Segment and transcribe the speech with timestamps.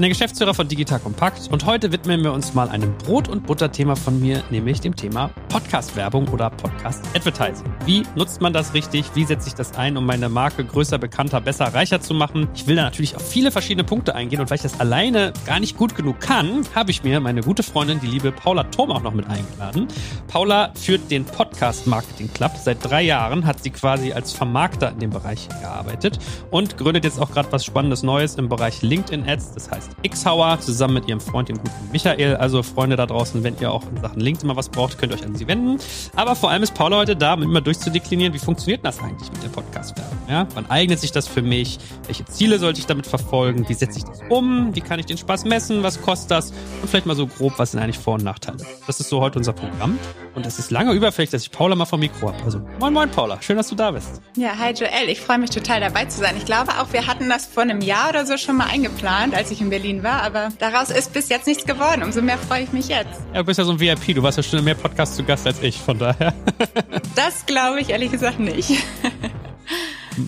[0.00, 3.28] Ich bin der Geschäftsführer von Digital Kompakt und heute widmen wir uns mal einem Brot-
[3.28, 7.66] und Butter-Thema von mir, nämlich dem Thema Podcast-Werbung oder Podcast-Advertising.
[7.84, 9.04] Wie nutzt man das richtig?
[9.12, 12.48] Wie setze ich das ein, um meine Marke größer, bekannter, besser, reicher zu machen?
[12.54, 15.60] Ich will da natürlich auf viele verschiedene Punkte eingehen und weil ich das alleine gar
[15.60, 19.02] nicht gut genug kann, habe ich mir meine gute Freundin, die liebe Paula Thom, auch
[19.02, 19.86] noch mit eingeladen.
[20.28, 22.52] Paula führt den Podcast Marketing Club.
[22.56, 26.18] Seit drei Jahren hat sie quasi als Vermarkter in dem Bereich gearbeitet
[26.50, 29.52] und gründet jetzt auch gerade was Spannendes Neues im Bereich LinkedIn Ads.
[29.52, 32.36] Das heißt Xhauer zusammen mit ihrem Freund, dem guten Michael.
[32.36, 35.18] Also Freunde da draußen, wenn ihr auch in Sachen LinkedIn mal was braucht, könnt ihr
[35.18, 35.78] euch an sie wenden.
[36.16, 39.42] Aber vor allem ist Paula heute da, um immer durchzudeklinieren, wie funktioniert das eigentlich mit
[39.42, 40.18] der Podcast-Werbung?
[40.28, 40.46] Ja?
[40.54, 41.78] Wann eignet sich das für mich?
[42.06, 43.68] Welche Ziele sollte ich damit verfolgen?
[43.68, 44.74] Wie setze ich das um?
[44.74, 45.82] Wie kann ich den Spaß messen?
[45.82, 46.50] Was kostet das?
[46.82, 48.58] Und vielleicht mal so grob, was sind eigentlich Vor- und Nachteile?
[48.86, 49.98] Das ist so heute unser Programm.
[50.34, 52.42] Und es ist lange überfällig, dass ich Paula mal vom Mikro habe.
[52.44, 54.20] Also moin moin Paula, schön, dass du da bist.
[54.36, 56.36] Ja, hi Joel, ich freue mich total dabei zu sein.
[56.36, 59.50] Ich glaube auch, wir hatten das vor einem Jahr oder so schon mal eingeplant, als
[59.50, 62.02] ich in Berlin war, aber daraus ist bis jetzt nichts geworden.
[62.02, 63.20] Umso mehr freue ich mich jetzt.
[63.32, 65.46] Ja, du bist ja so ein VIP, du warst ja schon mehr Podcasts zu Gast
[65.46, 66.34] als ich, von daher.
[67.14, 68.70] das glaube ich ehrlich gesagt nicht.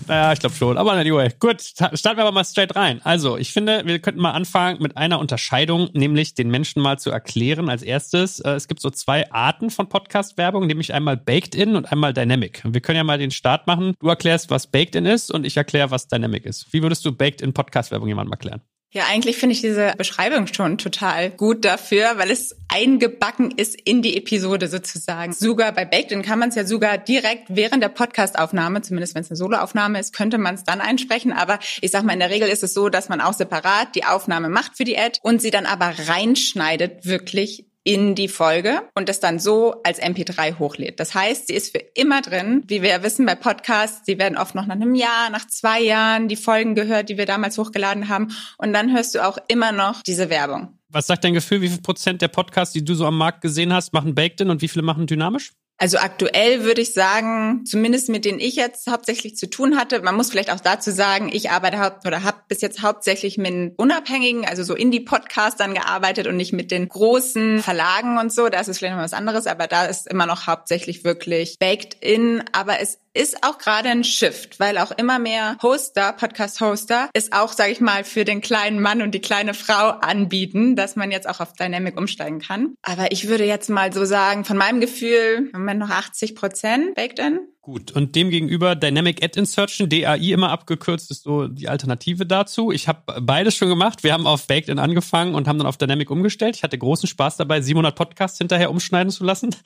[0.07, 0.77] Ja, ich glaube schon.
[0.77, 3.01] Aber anyway, gut, starten wir aber mal straight rein.
[3.03, 7.11] Also, ich finde, wir könnten mal anfangen mit einer Unterscheidung, nämlich den Menschen mal zu
[7.11, 7.69] erklären.
[7.69, 11.91] Als erstes, äh, es gibt so zwei Arten von Podcast-Werbung, nämlich einmal Baked In und
[11.91, 12.63] einmal Dynamic.
[12.65, 13.93] Wir können ja mal den Start machen.
[13.99, 16.71] Du erklärst, was Baked In ist und ich erkläre, was Dynamic ist.
[16.71, 18.61] Wie würdest du Baked In Podcast-Werbung jemandem erklären?
[18.93, 24.03] Ja, eigentlich finde ich diese Beschreibung schon total gut dafür, weil es eingebacken ist in
[24.03, 25.33] die Episode sozusagen.
[25.33, 29.31] Sogar bei Baked kann man es ja sogar direkt während der Podcastaufnahme, zumindest wenn es
[29.31, 31.33] eine Soloaufnahme ist, könnte man es dann einsprechen.
[31.33, 34.05] Aber ich sag mal, in der Regel ist es so, dass man auch separat die
[34.05, 39.09] Aufnahme macht für die Ad und sie dann aber reinschneidet wirklich in die Folge und
[39.09, 40.99] das dann so als MP3 hochlädt.
[40.99, 42.63] Das heißt, sie ist für immer drin.
[42.67, 45.81] Wie wir ja wissen bei Podcasts, sie werden oft noch nach einem Jahr, nach zwei
[45.81, 48.29] Jahren die Folgen gehört, die wir damals hochgeladen haben.
[48.57, 50.79] Und dann hörst du auch immer noch diese Werbung.
[50.89, 53.73] Was sagt dein Gefühl, wie viel Prozent der Podcasts, die du so am Markt gesehen
[53.73, 55.53] hast, machen Baked-In und wie viele machen dynamisch?
[55.77, 60.15] Also aktuell würde ich sagen, zumindest mit denen ich jetzt hauptsächlich zu tun hatte, man
[60.15, 64.45] muss vielleicht auch dazu sagen, ich arbeite haupt oder habe bis jetzt hauptsächlich mit unabhängigen,
[64.45, 68.49] also so Indie-Podcastern gearbeitet und nicht mit den großen Verlagen und so.
[68.49, 71.95] Da ist es vielleicht noch was anderes, aber da ist immer noch hauptsächlich wirklich baked
[71.95, 72.43] in.
[72.53, 77.53] Aber es ist auch gerade ein Shift, weil auch immer mehr Hoster, Podcast-Hoster, es auch,
[77.53, 81.29] sage ich mal, für den kleinen Mann und die kleine Frau anbieten, dass man jetzt
[81.29, 82.75] auch auf Dynamic umsteigen kann.
[82.81, 86.95] Aber ich würde jetzt mal so sagen, von meinem Gefühl, im Moment noch 80 Prozent
[86.95, 87.39] baked in.
[87.65, 92.73] Gut, und demgegenüber Dynamic Ad Insertion, DAI immer abgekürzt, ist so die Alternative dazu.
[92.73, 94.03] Ich habe beides schon gemacht.
[94.03, 96.57] Wir haben auf Baked In angefangen und haben dann auf Dynamic umgestellt.
[96.57, 99.55] Ich hatte großen Spaß dabei, 700 Podcasts hinterher umschneiden zu lassen.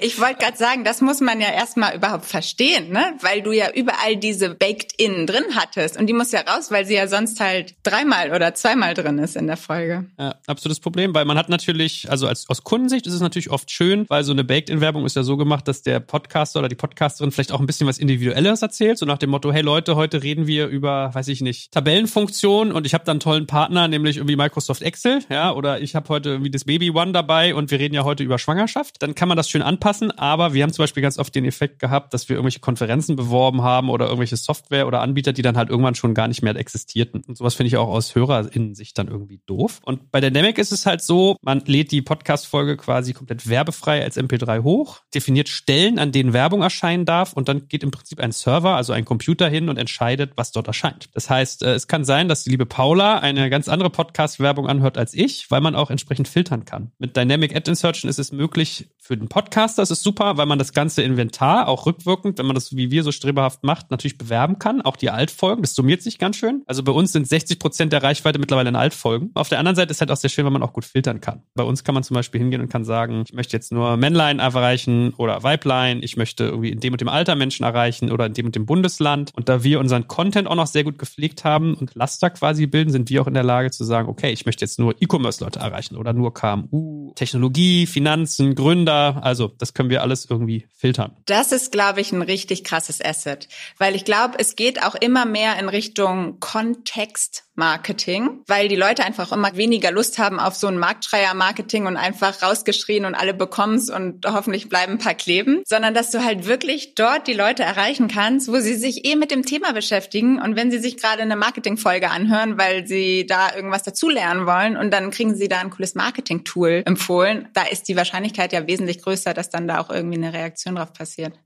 [0.00, 3.14] Ich wollte gerade sagen, das muss man ja erstmal überhaupt verstehen, ne?
[3.20, 6.86] weil du ja überall diese Baked In drin hattest und die muss ja raus, weil
[6.86, 10.06] sie ja sonst halt dreimal oder zweimal drin ist in der Folge.
[10.18, 13.70] Ja, absolutes Problem, weil man hat natürlich, also als, aus Kundensicht ist es natürlich oft
[13.70, 16.68] schön, weil so eine Baked In Werbung ist ja so gemacht, dass der Podcaster oder
[16.68, 19.96] die Podcasterin vielleicht auch ein bisschen was Individuelles erzählt, so nach dem Motto, hey Leute,
[19.96, 23.88] heute reden wir über, weiß ich nicht, Tabellenfunktion und ich habe dann einen tollen Partner,
[23.88, 27.70] nämlich irgendwie Microsoft Excel, ja, oder ich habe heute irgendwie das Baby One dabei und
[27.70, 29.02] wir reden ja heute über Schwangerschaft.
[29.02, 31.78] Dann kann man das schön anpassen, aber wir haben zum Beispiel ganz oft den Effekt
[31.78, 35.70] gehabt, dass wir irgendwelche Konferenzen beworben haben oder irgendwelche Software oder Anbieter, die dann halt
[35.70, 37.22] irgendwann schon gar nicht mehr existierten.
[37.26, 39.80] Und sowas finde ich auch aus HörerInnen-Sicht dann irgendwie doof.
[39.84, 44.16] Und bei Dynamic ist es halt so, man lädt die Podcast-Folge quasi komplett werbefrei als
[44.18, 48.32] MP3 hoch, definiert Stellen, an denen Werbung erscheinen darf und dann geht im Prinzip ein
[48.32, 51.08] Server, also ein Computer hin und entscheidet, was dort erscheint.
[51.14, 54.98] Das heißt, äh, es kann sein, dass die liebe Paula eine ganz andere Podcast-Werbung anhört
[54.98, 56.92] als ich, weil man auch entsprechend filtern kann.
[56.98, 60.58] Mit Dynamic Ad Insertion ist es möglich für den Podcaster, das ist super, weil man
[60.58, 64.58] das ganze Inventar auch rückwirkend, wenn man das wie wir so streberhaft macht, natürlich bewerben
[64.58, 64.82] kann.
[64.82, 66.62] Auch die Altfolgen, das summiert sich ganz schön.
[66.66, 69.30] Also bei uns sind 60 Prozent der Reichweite mittlerweile in Altfolgen.
[69.34, 71.42] Auf der anderen Seite ist halt auch sehr schön, wenn man auch gut filtern kann.
[71.54, 74.38] Bei uns kann man zum Beispiel hingehen und kann sagen, ich möchte jetzt nur Männlein
[74.38, 78.34] erreichen oder Weiblein, ich möchte irgendwie in dem und dem Alter Menschen erreichen oder in
[78.34, 79.30] dem und dem Bundesland.
[79.34, 82.90] Und da wir unseren Content auch noch sehr gut gepflegt haben und Laster quasi bilden,
[82.90, 85.96] sind wir auch in der Lage zu sagen, okay, ich möchte jetzt nur E-Commerce-Leute erreichen
[85.96, 89.20] oder nur KMU, Technologie, Finanzen, Gründer.
[89.22, 91.12] Also das können wir alles irgendwie filtern.
[91.26, 93.48] Das ist, glaube ich, ein richtig krasses Asset,
[93.78, 99.02] weil ich glaube, es geht auch immer mehr in Richtung Kontext Marketing, weil die Leute
[99.04, 103.90] einfach immer weniger Lust haben auf so ein Marktschreier-Marketing und einfach rausgeschrien und alle bekommen's
[103.90, 108.08] und hoffentlich bleiben ein paar kleben, sondern dass du halt wirklich dort die Leute erreichen
[108.08, 111.36] kannst, wo sie sich eh mit dem Thema beschäftigen und wenn sie sich gerade eine
[111.36, 115.94] Marketingfolge anhören, weil sie da irgendwas dazulernen wollen und dann kriegen sie da ein cooles
[115.94, 120.32] Marketing-Tool empfohlen, da ist die Wahrscheinlichkeit ja wesentlich größer, dass dann da auch irgendwie eine
[120.32, 121.38] Reaktion drauf passiert.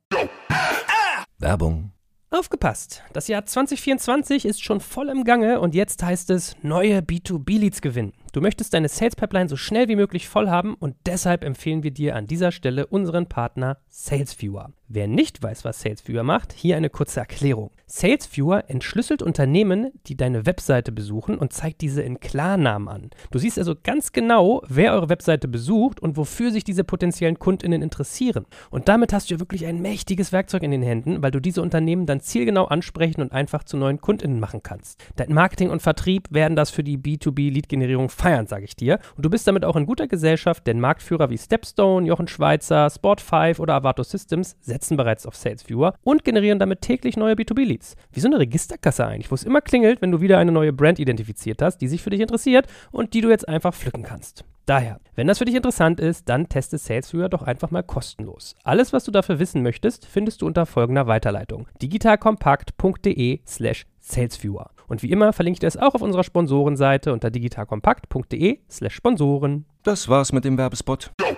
[1.39, 1.93] Werbung.
[2.33, 3.03] Aufgepasst!
[3.13, 8.13] Das Jahr 2024 ist schon voll im Gange und jetzt heißt es neue B2B-Leads gewinnen.
[8.33, 11.91] Du möchtest deine Sales Pipeline so schnell wie möglich voll haben und deshalb empfehlen wir
[11.91, 14.73] dir an dieser Stelle unseren Partner SalesViewer.
[14.87, 17.73] Wer nicht weiß, was SalesViewer macht, hier eine kurze Erklärung.
[17.91, 23.11] SalesViewer entschlüsselt Unternehmen, die deine Webseite besuchen und zeigt diese in Klarnamen an.
[23.33, 27.83] Du siehst also ganz genau, wer eure Webseite besucht und wofür sich diese potenziellen Kundinnen
[27.83, 28.47] interessieren.
[28.71, 31.63] Und damit hast du ja wirklich ein mächtiges Werkzeug in den Händen, weil du diese
[31.63, 35.03] Unternehmen dann zielgenau ansprechen und einfach zu neuen Kundinnen machen kannst.
[35.17, 39.01] Dein Marketing und Vertrieb werden das für die B2B-Lead-Generierung feiern, sage ich dir.
[39.17, 43.59] Und du bist damit auch in guter Gesellschaft, denn Marktführer wie Stepstone, Jochen Schweizer, Sport5
[43.59, 47.80] oder Avato Systems setzen bereits auf SalesViewer und generieren damit täglich neue B2B-Leads.
[48.13, 50.99] Wie so eine Registerkasse eigentlich, wo es immer klingelt, wenn du wieder eine neue Brand
[50.99, 54.45] identifiziert hast, die sich für dich interessiert und die du jetzt einfach pflücken kannst.
[54.67, 58.55] Daher, wenn das für dich interessant ist, dann teste SalesViewer doch einfach mal kostenlos.
[58.63, 64.71] Alles, was du dafür wissen möchtest, findest du unter folgender Weiterleitung: digitalkompakt.de slash salesviewer.
[64.87, 69.67] Und wie immer verlinke ich dir es auch auf unserer Sponsorenseite unter digitalkompakt.de slash Sponsoren.
[69.83, 71.13] Das war's mit dem Werbespot.
[71.21, 71.30] Ja,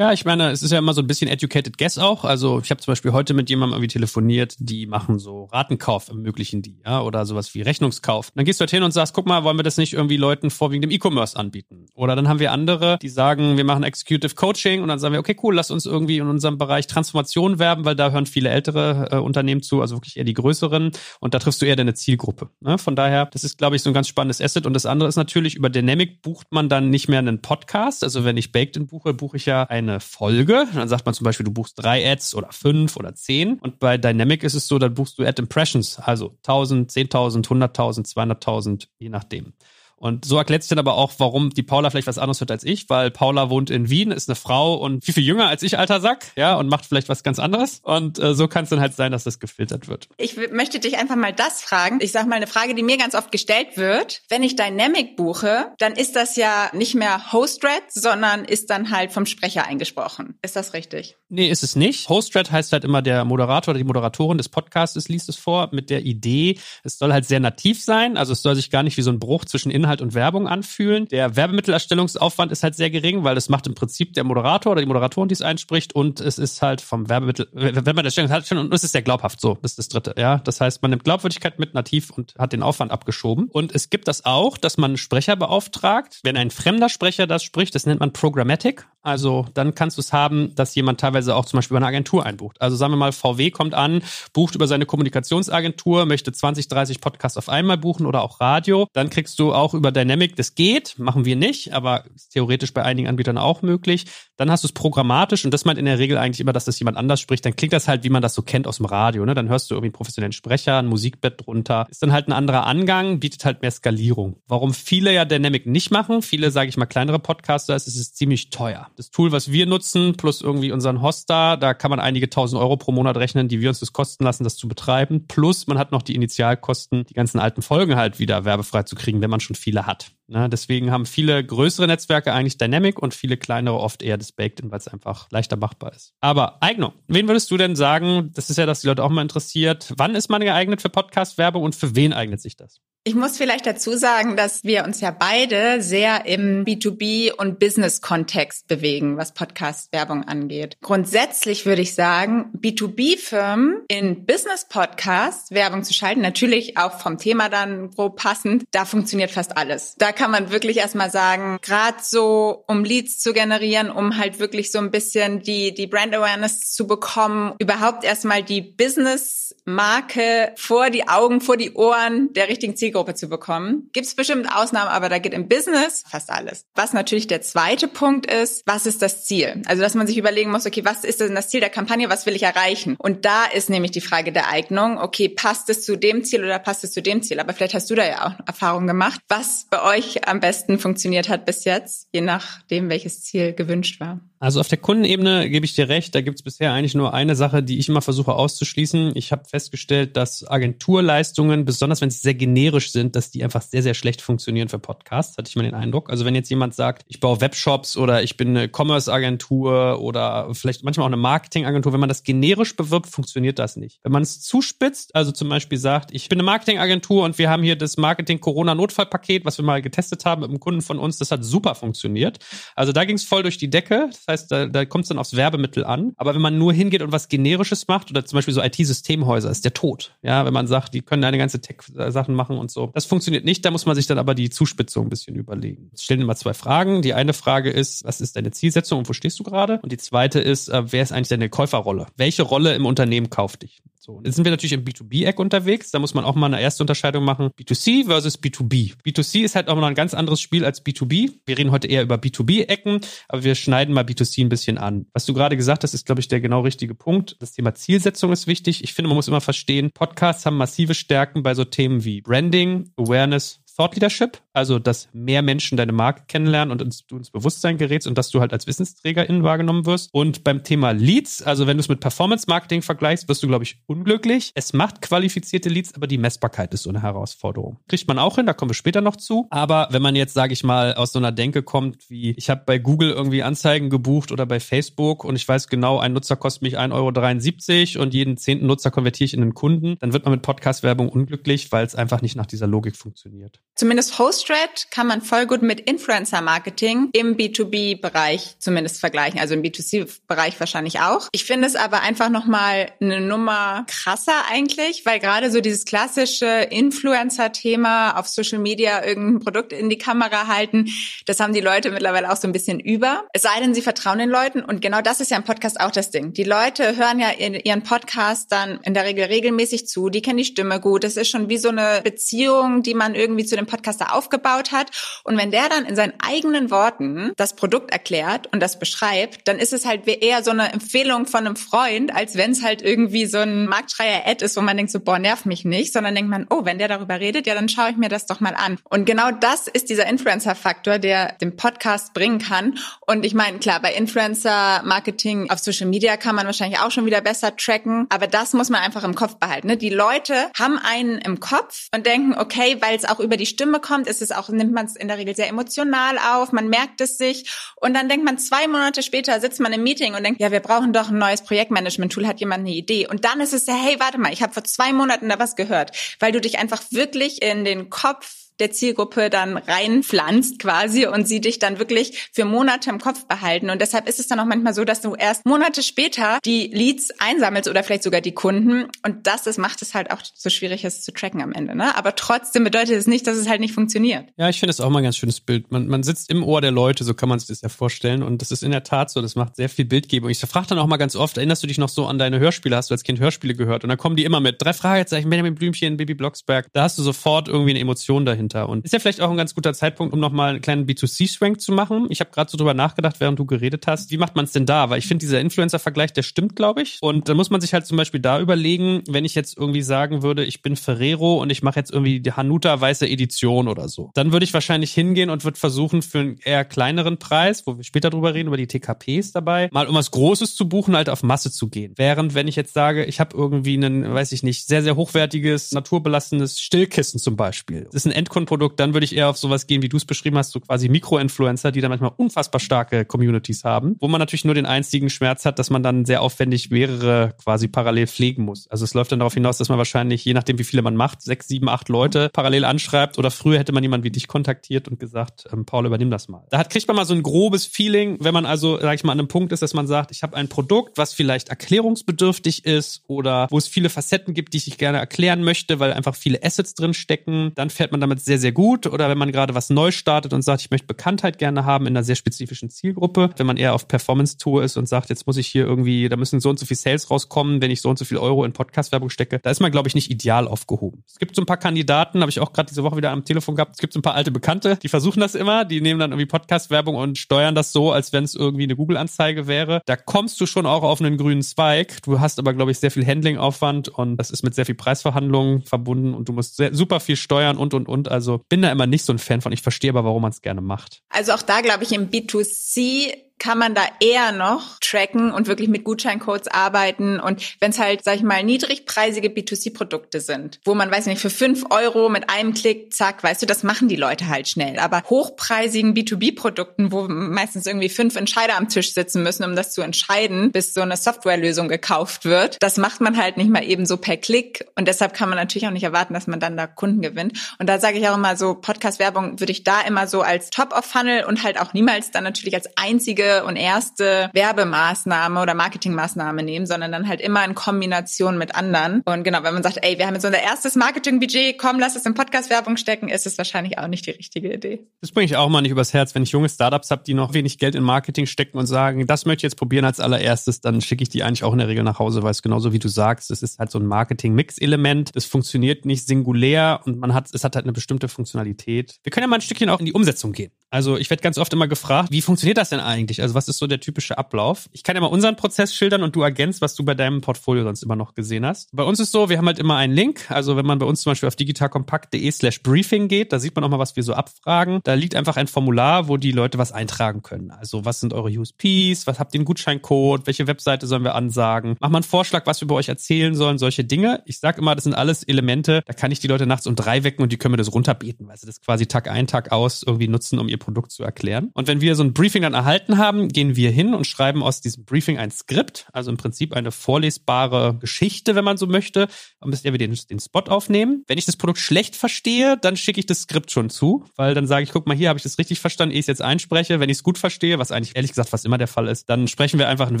[0.12, 2.24] ich meine, es ist ja immer so ein bisschen educated guess auch.
[2.24, 6.60] Also ich habe zum Beispiel heute mit jemandem irgendwie telefoniert, die machen so Ratenkauf, ermöglichen
[6.60, 8.30] die, ja, oder sowas wie Rechnungskauf.
[8.34, 10.50] Dann gehst du halt hin und sagst, guck mal, wollen wir das nicht irgendwie Leuten
[10.50, 11.86] vorwiegend im E-Commerce anbieten?
[11.94, 15.20] Oder dann haben wir andere, die sagen, wir machen Executive Coaching und dann sagen wir,
[15.20, 19.08] okay, cool, lass uns irgendwie in unserem Bereich Transformation werben, weil da hören viele ältere
[19.12, 20.90] äh, Unternehmen zu, also wirklich eher die größeren
[21.20, 22.50] und da triffst du eher deine Zielgruppe.
[22.60, 22.76] Ne?
[22.76, 24.66] Von daher, das ist, glaube ich, so ein ganz spannendes Asset.
[24.66, 28.04] Und das andere ist natürlich, über Dynamic bucht man dann nicht mehr einen Podcast.
[28.04, 30.66] Also wenn ich Baked buche, buche ich ja ein eine Folge.
[30.74, 33.58] Dann sagt man zum Beispiel, du buchst drei Ads oder fünf oder zehn.
[33.58, 38.06] Und bei Dynamic ist es so, dann buchst du Ad Impressions, also 1000, 10.000, 100.000,
[38.12, 39.52] 200.000, je nachdem.
[39.96, 42.64] Und so erklärt sich dann aber auch, warum die Paula vielleicht was anderes hört als
[42.64, 45.78] ich, weil Paula wohnt in Wien, ist eine Frau und viel, viel jünger als ich,
[45.78, 47.80] alter Sack, ja, und macht vielleicht was ganz anderes.
[47.82, 50.08] Und äh, so kann es dann halt sein, dass das gefiltert wird.
[50.18, 51.98] Ich möchte dich einfach mal das fragen.
[52.00, 54.22] Ich sage mal eine Frage, die mir ganz oft gestellt wird.
[54.28, 59.12] Wenn ich Dynamic buche, dann ist das ja nicht mehr Host-Red, sondern ist dann halt
[59.12, 60.38] vom Sprecher eingesprochen.
[60.42, 61.16] Ist das richtig?
[61.28, 62.08] Nee, ist es nicht.
[62.08, 65.90] Host-Red heißt halt immer der Moderator oder die Moderatorin des Podcasts liest es vor mit
[65.90, 68.16] der Idee, es soll halt sehr nativ sein.
[68.16, 70.48] Also es soll sich gar nicht wie so ein Bruch zwischen Inhalt Inhalt und Werbung
[70.48, 71.06] anfühlen.
[71.08, 74.86] Der Werbemittelerstellungsaufwand ist halt sehr gering, weil das macht im Prinzip der Moderator oder die
[74.86, 78.82] Moderatorin, die es einspricht und es ist halt vom Werbemittel, Werbemittelerstellung halt schon und es
[78.82, 79.56] ist sehr glaubhaft so.
[79.62, 80.38] Das ist das dritte, ja.
[80.38, 83.48] Das heißt, man nimmt Glaubwürdigkeit mit nativ und hat den Aufwand abgeschoben.
[83.52, 86.18] Und es gibt das auch, dass man einen Sprecher beauftragt.
[86.24, 88.86] Wenn ein fremder Sprecher das spricht, das nennt man Programmatic.
[89.02, 92.26] Also dann kannst du es haben, dass jemand teilweise auch zum Beispiel über eine Agentur
[92.26, 92.60] einbucht.
[92.60, 97.38] Also sagen wir mal, VW kommt an, bucht über seine Kommunikationsagentur, möchte 20, 30 Podcasts
[97.38, 98.88] auf einmal buchen oder auch Radio.
[98.94, 102.82] Dann kriegst du auch über Dynamic, das geht, machen wir nicht, aber ist theoretisch bei
[102.82, 104.06] einigen Anbietern auch möglich.
[104.36, 106.78] Dann hast du es programmatisch und das meint in der Regel eigentlich immer, dass das
[106.78, 107.44] jemand anders spricht.
[107.44, 109.24] Dann klingt das halt, wie man das so kennt aus dem Radio.
[109.24, 109.34] Ne?
[109.34, 111.86] Dann hörst du irgendwie einen professionellen Sprecher, ein Musikbett drunter.
[111.90, 114.36] Ist dann halt ein anderer Angang, bietet halt mehr Skalierung.
[114.46, 118.16] Warum viele ja Dynamic nicht machen, viele, sage ich mal, kleinere Podcaster, ist, es ist
[118.16, 118.88] ziemlich teuer.
[118.96, 122.76] Das Tool, was wir nutzen, plus irgendwie unseren Hoster, da kann man einige tausend Euro
[122.76, 125.26] pro Monat rechnen, die wir uns das kosten lassen, das zu betreiben.
[125.26, 129.20] Plus man hat noch die Initialkosten, die ganzen alten Folgen halt wieder werbefrei zu kriegen,
[129.20, 130.15] wenn man schon viele hat.
[130.28, 130.48] Ne?
[130.48, 134.78] Deswegen haben viele größere Netzwerke eigentlich Dynamic und viele kleinere oft eher das Baked-In, weil
[134.78, 136.14] es einfach leichter machbar ist.
[136.20, 136.92] Aber Eignung.
[137.08, 140.14] Wen würdest du denn sagen, das ist ja, dass die Leute auch mal interessiert, wann
[140.14, 142.80] ist man geeignet für Podcast-Werbung und für wen eignet sich das?
[143.08, 148.66] Ich muss vielleicht dazu sagen, dass wir uns ja beide sehr im B2B und Business-Kontext
[148.66, 150.76] bewegen, was Podcast-Werbung angeht.
[150.82, 157.92] Grundsätzlich würde ich sagen, B2B-Firmen in Business-Podcasts Werbung zu schalten, natürlich auch vom Thema dann
[157.92, 159.94] grob passend, da funktioniert fast alles.
[159.98, 164.72] Da kann man wirklich erstmal sagen, gerade so, um Leads zu generieren, um halt wirklich
[164.72, 171.08] so ein bisschen die, die Brand Awareness zu bekommen, überhaupt erstmal die Business-Marke vor die
[171.08, 173.90] Augen, vor die Ohren der richtigen Zielgruppe zu bekommen.
[173.92, 176.64] Gibt es bestimmt Ausnahmen, aber da geht im Business fast alles.
[176.74, 179.62] Was natürlich der zweite Punkt ist, was ist das Ziel?
[179.66, 182.26] Also, dass man sich überlegen muss, okay, was ist denn das Ziel der Kampagne, was
[182.26, 182.96] will ich erreichen?
[182.98, 186.58] Und da ist nämlich die Frage der Eignung, okay, passt es zu dem Ziel oder
[186.58, 187.40] passt es zu dem Ziel?
[187.40, 191.28] Aber vielleicht hast du da ja auch Erfahrungen gemacht, was bei euch am besten funktioniert
[191.28, 194.20] hat bis jetzt, je nachdem, welches Ziel gewünscht war.
[194.38, 197.34] Also auf der Kundenebene gebe ich dir recht, da gibt es bisher eigentlich nur eine
[197.34, 199.12] Sache, die ich immer versuche auszuschließen.
[199.14, 203.82] Ich habe festgestellt, dass Agenturleistungen, besonders wenn sie sehr generisch sind, dass die einfach sehr,
[203.82, 206.10] sehr schlecht funktionieren für Podcasts, hatte ich mal den Eindruck.
[206.10, 210.84] Also wenn jetzt jemand sagt, ich baue Webshops oder ich bin eine Commerce-Agentur oder vielleicht
[210.84, 214.00] manchmal auch eine Marketing-Agentur, wenn man das generisch bewirbt, funktioniert das nicht.
[214.02, 217.62] Wenn man es zuspitzt, also zum Beispiel sagt, ich bin eine Marketing-Agentur und wir haben
[217.62, 221.42] hier das Marketing-Corona-Notfallpaket, was wir mal getestet haben mit einem Kunden von uns, das hat
[221.42, 222.38] super funktioniert.
[222.74, 224.08] Also da ging es voll durch die Decke.
[224.10, 226.12] Das heißt, da, da kommt es dann aufs Werbemittel an.
[226.16, 229.64] Aber wenn man nur hingeht und was Generisches macht oder zum Beispiel so IT-Systemhäuser, ist
[229.64, 230.16] der tot.
[230.22, 232.90] Ja, wenn man sagt, die können eine ganze Tech-Sachen machen und so.
[232.94, 233.64] Das funktioniert nicht.
[233.64, 235.90] Da muss man sich dann aber die Zuspitzung ein bisschen überlegen.
[235.94, 237.02] Es stellen immer zwei Fragen.
[237.02, 239.80] Die eine Frage ist, was ist deine Zielsetzung und wo stehst du gerade?
[239.82, 242.06] Und die zweite ist, äh, wer ist eigentlich deine Käuferrolle?
[242.16, 243.82] Welche Rolle im Unternehmen kauft dich?
[244.06, 245.90] So, jetzt sind wir natürlich im B2B-Eck unterwegs.
[245.90, 247.50] Da muss man auch mal eine erste Unterscheidung machen.
[247.58, 248.94] B2C versus B2B.
[249.04, 251.32] B2C ist halt auch noch ein ganz anderes Spiel als B2B.
[251.44, 255.06] Wir reden heute eher über B2B-Ecken, aber wir schneiden mal B2C ein bisschen an.
[255.12, 257.34] Was du gerade gesagt hast, ist, glaube ich, der genau richtige Punkt.
[257.40, 258.84] Das Thema Zielsetzung ist wichtig.
[258.84, 262.92] Ich finde, man muss immer verstehen, Podcasts haben massive Stärken bei so Themen wie Branding,
[262.96, 267.76] Awareness, Thought Leadership, also dass mehr Menschen deine Marke kennenlernen und ins, du ins Bewusstsein
[267.76, 270.08] gerätst und dass du halt als Wissensträgerin wahrgenommen wirst.
[270.12, 273.64] Und beim Thema Leads, also wenn du es mit Performance Marketing vergleichst, wirst du, glaube
[273.64, 274.52] ich, unglücklich.
[274.54, 277.78] Es macht qualifizierte Leads, aber die Messbarkeit ist so eine Herausforderung.
[277.88, 279.46] Kriegt man auch hin, da kommen wir später noch zu.
[279.50, 282.62] Aber wenn man jetzt, sage ich mal, aus so einer Denke kommt, wie ich habe
[282.64, 286.62] bei Google irgendwie Anzeigen gebucht oder bei Facebook und ich weiß genau, ein Nutzer kostet
[286.62, 290.32] mich 1,73 Euro und jeden zehnten Nutzer konvertiere ich in einen Kunden, dann wird man
[290.32, 293.60] mit Podcast-Werbung unglücklich, weil es einfach nicht nach dieser Logik funktioniert.
[293.76, 300.58] Zumindest HostRed kann man voll gut mit Influencer-Marketing im B2B-Bereich zumindest vergleichen, also im B2C-Bereich
[300.58, 301.28] wahrscheinlich auch.
[301.32, 306.46] Ich finde es aber einfach nochmal eine Nummer krasser eigentlich, weil gerade so dieses klassische
[306.46, 310.88] Influencer-Thema auf Social Media irgendein Produkt in die Kamera halten,
[311.26, 313.26] das haben die Leute mittlerweile auch so ein bisschen über.
[313.34, 315.90] Es sei denn, sie vertrauen den Leuten und genau das ist ja im Podcast auch
[315.90, 316.32] das Ding.
[316.32, 320.46] Die Leute hören ja ihren Podcast dann in der Regel regelmäßig zu, die kennen die
[320.46, 321.04] Stimme gut.
[321.04, 324.90] Das ist schon wie so eine Beziehung, die man irgendwie zu dem Podcaster aufgebaut hat.
[325.24, 329.58] Und wenn der dann in seinen eigenen Worten das Produkt erklärt und das beschreibt, dann
[329.58, 333.26] ist es halt eher so eine Empfehlung von einem Freund, als wenn es halt irgendwie
[333.26, 336.46] so ein Marktschreier-Ad ist, wo man denkt so, boah, nerv mich nicht, sondern denkt man,
[336.50, 338.78] oh, wenn der darüber redet, ja, dann schaue ich mir das doch mal an.
[338.84, 342.78] Und genau das ist dieser Influencer-Faktor, der den Podcast bringen kann.
[343.06, 347.20] Und ich meine, klar, bei Influencer-Marketing auf Social Media kann man wahrscheinlich auch schon wieder
[347.20, 349.68] besser tracken, aber das muss man einfach im Kopf behalten.
[349.68, 349.76] Ne?
[349.76, 353.80] Die Leute haben einen im Kopf und denken, okay, weil es auch über die Stimme
[353.80, 357.00] kommt, ist es auch, nimmt man es in der Regel sehr emotional auf, man merkt
[357.00, 360.42] es sich und dann denkt man zwei Monate später sitzt man im Meeting und denkt,
[360.42, 363.08] ja, wir brauchen doch ein neues Projektmanagement-Tool, hat jemand eine Idee?
[363.08, 365.56] Und dann ist es ja, hey, warte mal, ich habe vor zwei Monaten da was
[365.56, 371.28] gehört, weil du dich einfach wirklich in den Kopf der Zielgruppe dann reinpflanzt quasi und
[371.28, 373.70] sie dich dann wirklich für Monate im Kopf behalten.
[373.70, 377.10] Und deshalb ist es dann auch manchmal so, dass du erst Monate später die Leads
[377.18, 378.88] einsammelst oder vielleicht sogar die Kunden.
[379.04, 381.76] Und das, das macht es halt auch so schwierig, es zu tracken am Ende.
[381.76, 381.96] Ne?
[381.96, 384.28] Aber trotzdem bedeutet es nicht, dass es halt nicht funktioniert.
[384.36, 385.70] Ja, ich finde es auch mal ein ganz schönes Bild.
[385.70, 388.22] Man, man sitzt im Ohr der Leute, so kann man sich das ja vorstellen.
[388.22, 390.30] Und das ist in der Tat so, das macht sehr viel Bildgebung.
[390.30, 392.76] Ich frage dann auch mal ganz oft, erinnerst du dich noch so an deine Hörspiele?
[392.76, 393.84] Hast du als Kind Hörspiele gehört?
[393.84, 396.68] Und dann kommen die immer mit drei Fragezeichen, Benjamin Blümchen, Baby Blocksberg.
[396.72, 398.68] Da hast du sofort irgendwie eine Emotion dahinter.
[398.68, 401.72] Und ist ja vielleicht auch ein ganz guter Zeitpunkt, um nochmal einen kleinen B2C-Schwenk zu
[401.72, 402.06] machen.
[402.10, 404.10] Ich habe gerade so drüber nachgedacht, während du geredet hast.
[404.10, 404.90] Wie macht man es denn da?
[404.90, 406.98] Weil ich finde, dieser Influencer-Vergleich, der stimmt, glaube ich.
[407.00, 410.22] Und da muss man sich halt zum Beispiel da überlegen, wenn ich jetzt irgendwie sagen
[410.22, 414.10] würde, ich bin Ferrero und ich mache jetzt irgendwie die Hanuta weiße Edition oder so.
[414.14, 417.84] Dann würde ich wahrscheinlich hingehen und würde versuchen, für einen eher kleineren Preis, wo wir
[417.84, 421.22] später drüber reden, über die TKPs dabei, mal um was Großes zu buchen, halt auf
[421.22, 421.92] Masse zu gehen.
[421.96, 425.72] Während, wenn ich jetzt sage, ich habe irgendwie einen, weiß ich nicht, sehr, sehr hochwertiges,
[425.72, 427.84] naturbelassenes Stillkissen zum Beispiel.
[427.84, 430.36] Das ist ein Endkundenprodukt, dann würde ich eher auf sowas gehen, wie du es beschrieben
[430.36, 434.54] hast, so quasi Mikro-Influencer, die dann manchmal unfassbar starke Communities haben, wo man natürlich nur
[434.54, 438.68] den einzigen Schmerz hat, dass man dann sehr aufwendig mehrere quasi parallel pflegen muss.
[438.68, 441.22] Also es läuft dann darauf hinaus, dass man wahrscheinlich, je nachdem wie viele man macht,
[441.22, 445.00] sechs, sieben, acht Leute parallel anschreibt oder früher hätte man jemanden wie dich kontaktiert und
[445.00, 446.44] gesagt, ähm, Paul, übernimm das mal.
[446.50, 449.12] Da hat, kriegt man mal so ein grobes Feeling, wenn man also, sag ich mal,
[449.12, 453.02] an einem Punkt ist, dass man sagt, ich habe ein Produkt, was vielleicht erklärungsbedürftig ist
[453.06, 456.74] oder wo es viele Facetten gibt, die ich gerne erklären möchte, weil einfach viele Assets
[456.74, 459.90] drin stecken, dann fährt man damit sehr, sehr gut oder wenn man gerade was neu
[459.90, 463.56] startet und sagt, ich möchte Bekanntheit gerne haben in einer sehr spezifischen Zielgruppe, wenn man
[463.56, 466.58] eher auf Performance-Tour ist und sagt, jetzt muss ich hier irgendwie, da müssen so und
[466.58, 469.50] so viel Sales rauskommen, wenn ich so und so viel Euro in Podcast-Werbung stecke, da
[469.50, 471.04] ist man, glaube ich, nicht ideal aufgehoben.
[471.06, 473.54] Es gibt so ein paar Kandidaten, habe ich auch gerade diese Woche wieder am Telefon
[473.54, 476.10] gehabt, es gibt so ein paar alte Bekannte, die versuchen das immer, die nehmen dann
[476.10, 479.82] irgendwie Podcast-Werbung und steuern das so, als wenn es irgendwie eine Google-Anzeige wäre.
[479.86, 482.02] Da kommst du schon auch auf einen grünen Zweig.
[482.02, 485.62] Du hast aber, glaube ich, sehr viel Handling-Aufwand und das ist mit sehr viel Preisverhandlungen
[485.62, 488.10] verbunden und du musst sehr, super viel steuern und und und.
[488.16, 489.52] Also bin da immer nicht so ein Fan von.
[489.52, 491.02] Ich verstehe aber, warum man es gerne macht.
[491.10, 495.68] Also auch da glaube ich im B2C kann man da eher noch tracken und wirklich
[495.68, 497.20] mit Gutscheincodes arbeiten.
[497.20, 501.30] Und wenn es halt, sag ich mal, niedrigpreisige B2C-Produkte sind, wo man, weiß nicht, für
[501.30, 504.78] fünf Euro mit einem Klick, zack, weißt du, das machen die Leute halt schnell.
[504.78, 509.82] Aber hochpreisigen B2B-Produkten, wo meistens irgendwie fünf Entscheider am Tisch sitzen müssen, um das zu
[509.82, 513.98] entscheiden, bis so eine Softwarelösung gekauft wird, das macht man halt nicht mal eben so
[513.98, 514.66] per Klick.
[514.76, 517.54] Und deshalb kann man natürlich auch nicht erwarten, dass man dann da Kunden gewinnt.
[517.58, 521.24] Und da sage ich auch immer so, Podcast-Werbung würde ich da immer so als Top-of-Funnel
[521.24, 526.92] und halt auch niemals dann natürlich als einzige und erste Werbemaßnahme oder Marketingmaßnahme nehmen, sondern
[526.92, 529.02] dann halt immer in Kombination mit anderen.
[529.04, 532.06] Und genau, wenn man sagt, ey, wir haben jetzt unser erstes Marketingbudget, komm, lass es
[532.06, 534.86] in Podcast-Werbung stecken, ist es wahrscheinlich auch nicht die richtige Idee.
[535.00, 537.34] Das bringe ich auch mal nicht übers Herz, wenn ich junge Startups habe, die noch
[537.34, 540.80] wenig Geld in Marketing stecken und sagen, das möchte ich jetzt probieren als allererstes, dann
[540.80, 542.88] schicke ich die eigentlich auch in der Regel nach Hause, weil es genauso wie du
[542.88, 545.14] sagst, es ist halt so ein Marketing-Mix-Element.
[545.14, 548.96] Das funktioniert nicht singulär und man hat, es hat halt eine bestimmte Funktionalität.
[549.02, 550.52] Wir können ja mal ein Stückchen auch in die Umsetzung gehen.
[550.76, 553.22] Also ich werde ganz oft immer gefragt, wie funktioniert das denn eigentlich?
[553.22, 554.68] Also was ist so der typische Ablauf?
[554.72, 557.62] Ich kann ja mal unseren Prozess schildern und du ergänzt, was du bei deinem Portfolio
[557.62, 558.68] sonst immer noch gesehen hast.
[558.76, 560.30] Bei uns ist so, wir haben halt immer einen Link.
[560.30, 563.64] Also wenn man bei uns zum Beispiel auf digitalkompakt.de slash briefing geht, da sieht man
[563.64, 564.80] auch mal, was wir so abfragen.
[564.84, 567.52] Da liegt einfach ein Formular, wo die Leute was eintragen können.
[567.52, 569.06] Also was sind eure USPs?
[569.06, 570.26] Was habt ihr einen Gutscheincode?
[570.26, 571.76] Welche Webseite sollen wir ansagen?
[571.80, 574.20] Mach mal einen Vorschlag, was wir bei euch erzählen sollen, solche Dinge.
[574.26, 577.02] Ich sag immer, das sind alles Elemente, da kann ich die Leute nachts um drei
[577.02, 579.82] wecken und die können mir das runterbeten, weil sie das quasi Tag ein, Tag aus
[579.82, 581.50] irgendwie nutzen, um ihr Produkt zu erklären.
[581.54, 584.60] Und wenn wir so ein Briefing dann erhalten haben, gehen wir hin und schreiben aus
[584.60, 589.06] diesem Briefing ein Skript, also im Prinzip eine vorlesbare Geschichte, wenn man so möchte,
[589.44, 591.04] bis wir den, den Spot aufnehmen.
[591.06, 594.48] Wenn ich das Produkt schlecht verstehe, dann schicke ich das Skript schon zu, weil dann
[594.48, 596.80] sage ich, guck mal, hier habe ich das richtig verstanden, ehe ich es jetzt einspreche.
[596.80, 599.28] Wenn ich es gut verstehe, was eigentlich ehrlich gesagt fast immer der Fall ist, dann
[599.28, 600.00] sprechen wir einfach einen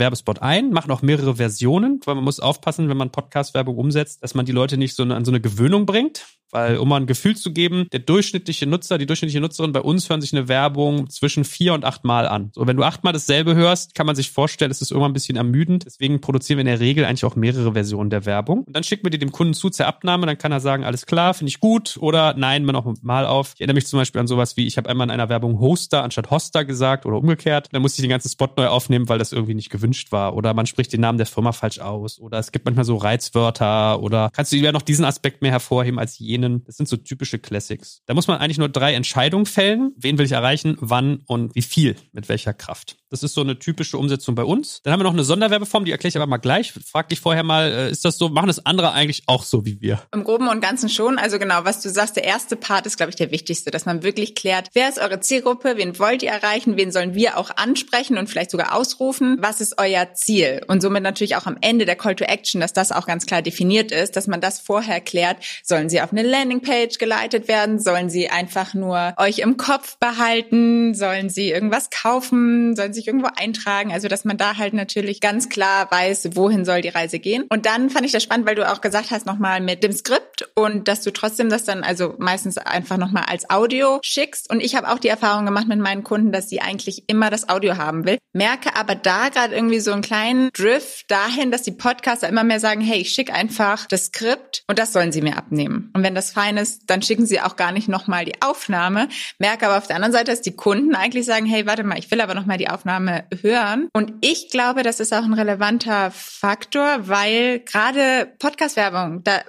[0.00, 4.34] Werbespot ein, machen auch mehrere Versionen, weil man muss aufpassen, wenn man Podcast-Werbung umsetzt, dass
[4.34, 6.26] man die Leute nicht so an so eine Gewöhnung bringt.
[6.56, 10.08] Weil, um mal ein Gefühl zu geben, der durchschnittliche Nutzer, die durchschnittliche Nutzerin bei uns
[10.08, 12.50] hören sich eine Werbung zwischen vier und acht Mal an.
[12.54, 15.36] So, wenn du achtmal dasselbe hörst, kann man sich vorstellen, es ist irgendwann ein bisschen
[15.36, 15.84] ermüdend.
[15.84, 18.62] Deswegen produzieren wir in der Regel eigentlich auch mehrere Versionen der Werbung.
[18.62, 21.04] Und dann schicken wir die dem Kunden zu zur Abnahme, dann kann er sagen, alles
[21.04, 23.52] klar, finde ich gut oder nein, man auch mal auf.
[23.56, 26.04] Ich erinnere mich zum Beispiel an sowas wie, ich habe einmal in einer Werbung Hoster
[26.04, 27.68] anstatt Hoster gesagt oder umgekehrt.
[27.72, 30.34] Dann musste ich den ganzen Spot neu aufnehmen, weil das irgendwie nicht gewünscht war.
[30.34, 32.18] Oder man spricht den Namen der Firma falsch aus.
[32.18, 35.98] Oder es gibt manchmal so Reizwörter oder kannst du ja noch diesen Aspekt mehr hervorheben
[35.98, 36.64] als jenen.
[36.64, 38.02] Das sind so typische Classics.
[38.06, 39.92] Da muss man eigentlich nur drei Entscheidungen fällen.
[39.96, 42.96] Wen will ich erreichen, wann und wie viel, mit welcher Kraft.
[43.10, 44.80] Das ist so eine typische Umsetzung bei uns.
[44.82, 46.72] Dann haben wir noch eine Sonderwerbeform, die erkläre ich aber mal gleich.
[46.72, 49.80] Frag dich vorher mal, äh, ist das so, machen das andere eigentlich auch so wie
[49.80, 50.02] wir?
[50.12, 51.18] Im Groben und Ganzen schon.
[51.18, 54.02] Also genau, was du sagst, der erste Part ist, glaube ich, der wichtigste, dass man
[54.02, 58.18] wirklich klärt, wer ist eure Zielgruppe, wen wollt ihr erreichen, wen sollen wir auch ansprechen
[58.18, 60.62] und vielleicht sogar ausrufen, was ist euer Ziel?
[60.66, 63.40] Und somit natürlich auch am Ende der Call to Action, dass das auch ganz klar
[63.40, 65.38] definiert ist, dass man das vorher klärt.
[65.62, 67.78] Sollen sie auf eine Landingpage geleitet werden?
[67.78, 70.94] Sollen sie einfach nur euch im Kopf behalten?
[70.94, 72.76] Sollen sie irgendwas kaufen?
[72.76, 73.90] Sollen sich irgendwo eintragen?
[73.92, 77.44] Also, dass man da halt natürlich ganz klar weiß, wohin soll die Reise gehen.
[77.48, 80.48] Und dann fand ich das spannend, weil du auch gesagt hast, nochmal mit dem Skript
[80.54, 84.50] und dass du trotzdem das dann also meistens einfach nochmal als Audio schickst.
[84.50, 87.48] Und ich habe auch die Erfahrung gemacht mit meinen Kunden, dass sie eigentlich immer das
[87.48, 88.18] Audio haben will.
[88.34, 92.60] Merke aber da gerade irgendwie so einen kleinen Drift dahin, dass die Podcaster immer mehr
[92.60, 95.90] sagen, hey, ich schicke einfach das Skript und das sollen sie mir abnehmen.
[95.94, 99.08] Und wenn das fein ist, dann schicken sie auch gar nicht nochmal die Aufnahme.
[99.38, 102.10] Merke aber auf der anderen Seite, dass die Kunden eigentlich sagen, hey, warte mal, ich
[102.10, 103.88] will aber nochmal die Aufnahme hören.
[103.92, 109.42] Und ich glaube, das ist auch ein relevanter Faktor, weil gerade Podcast-Werbung, da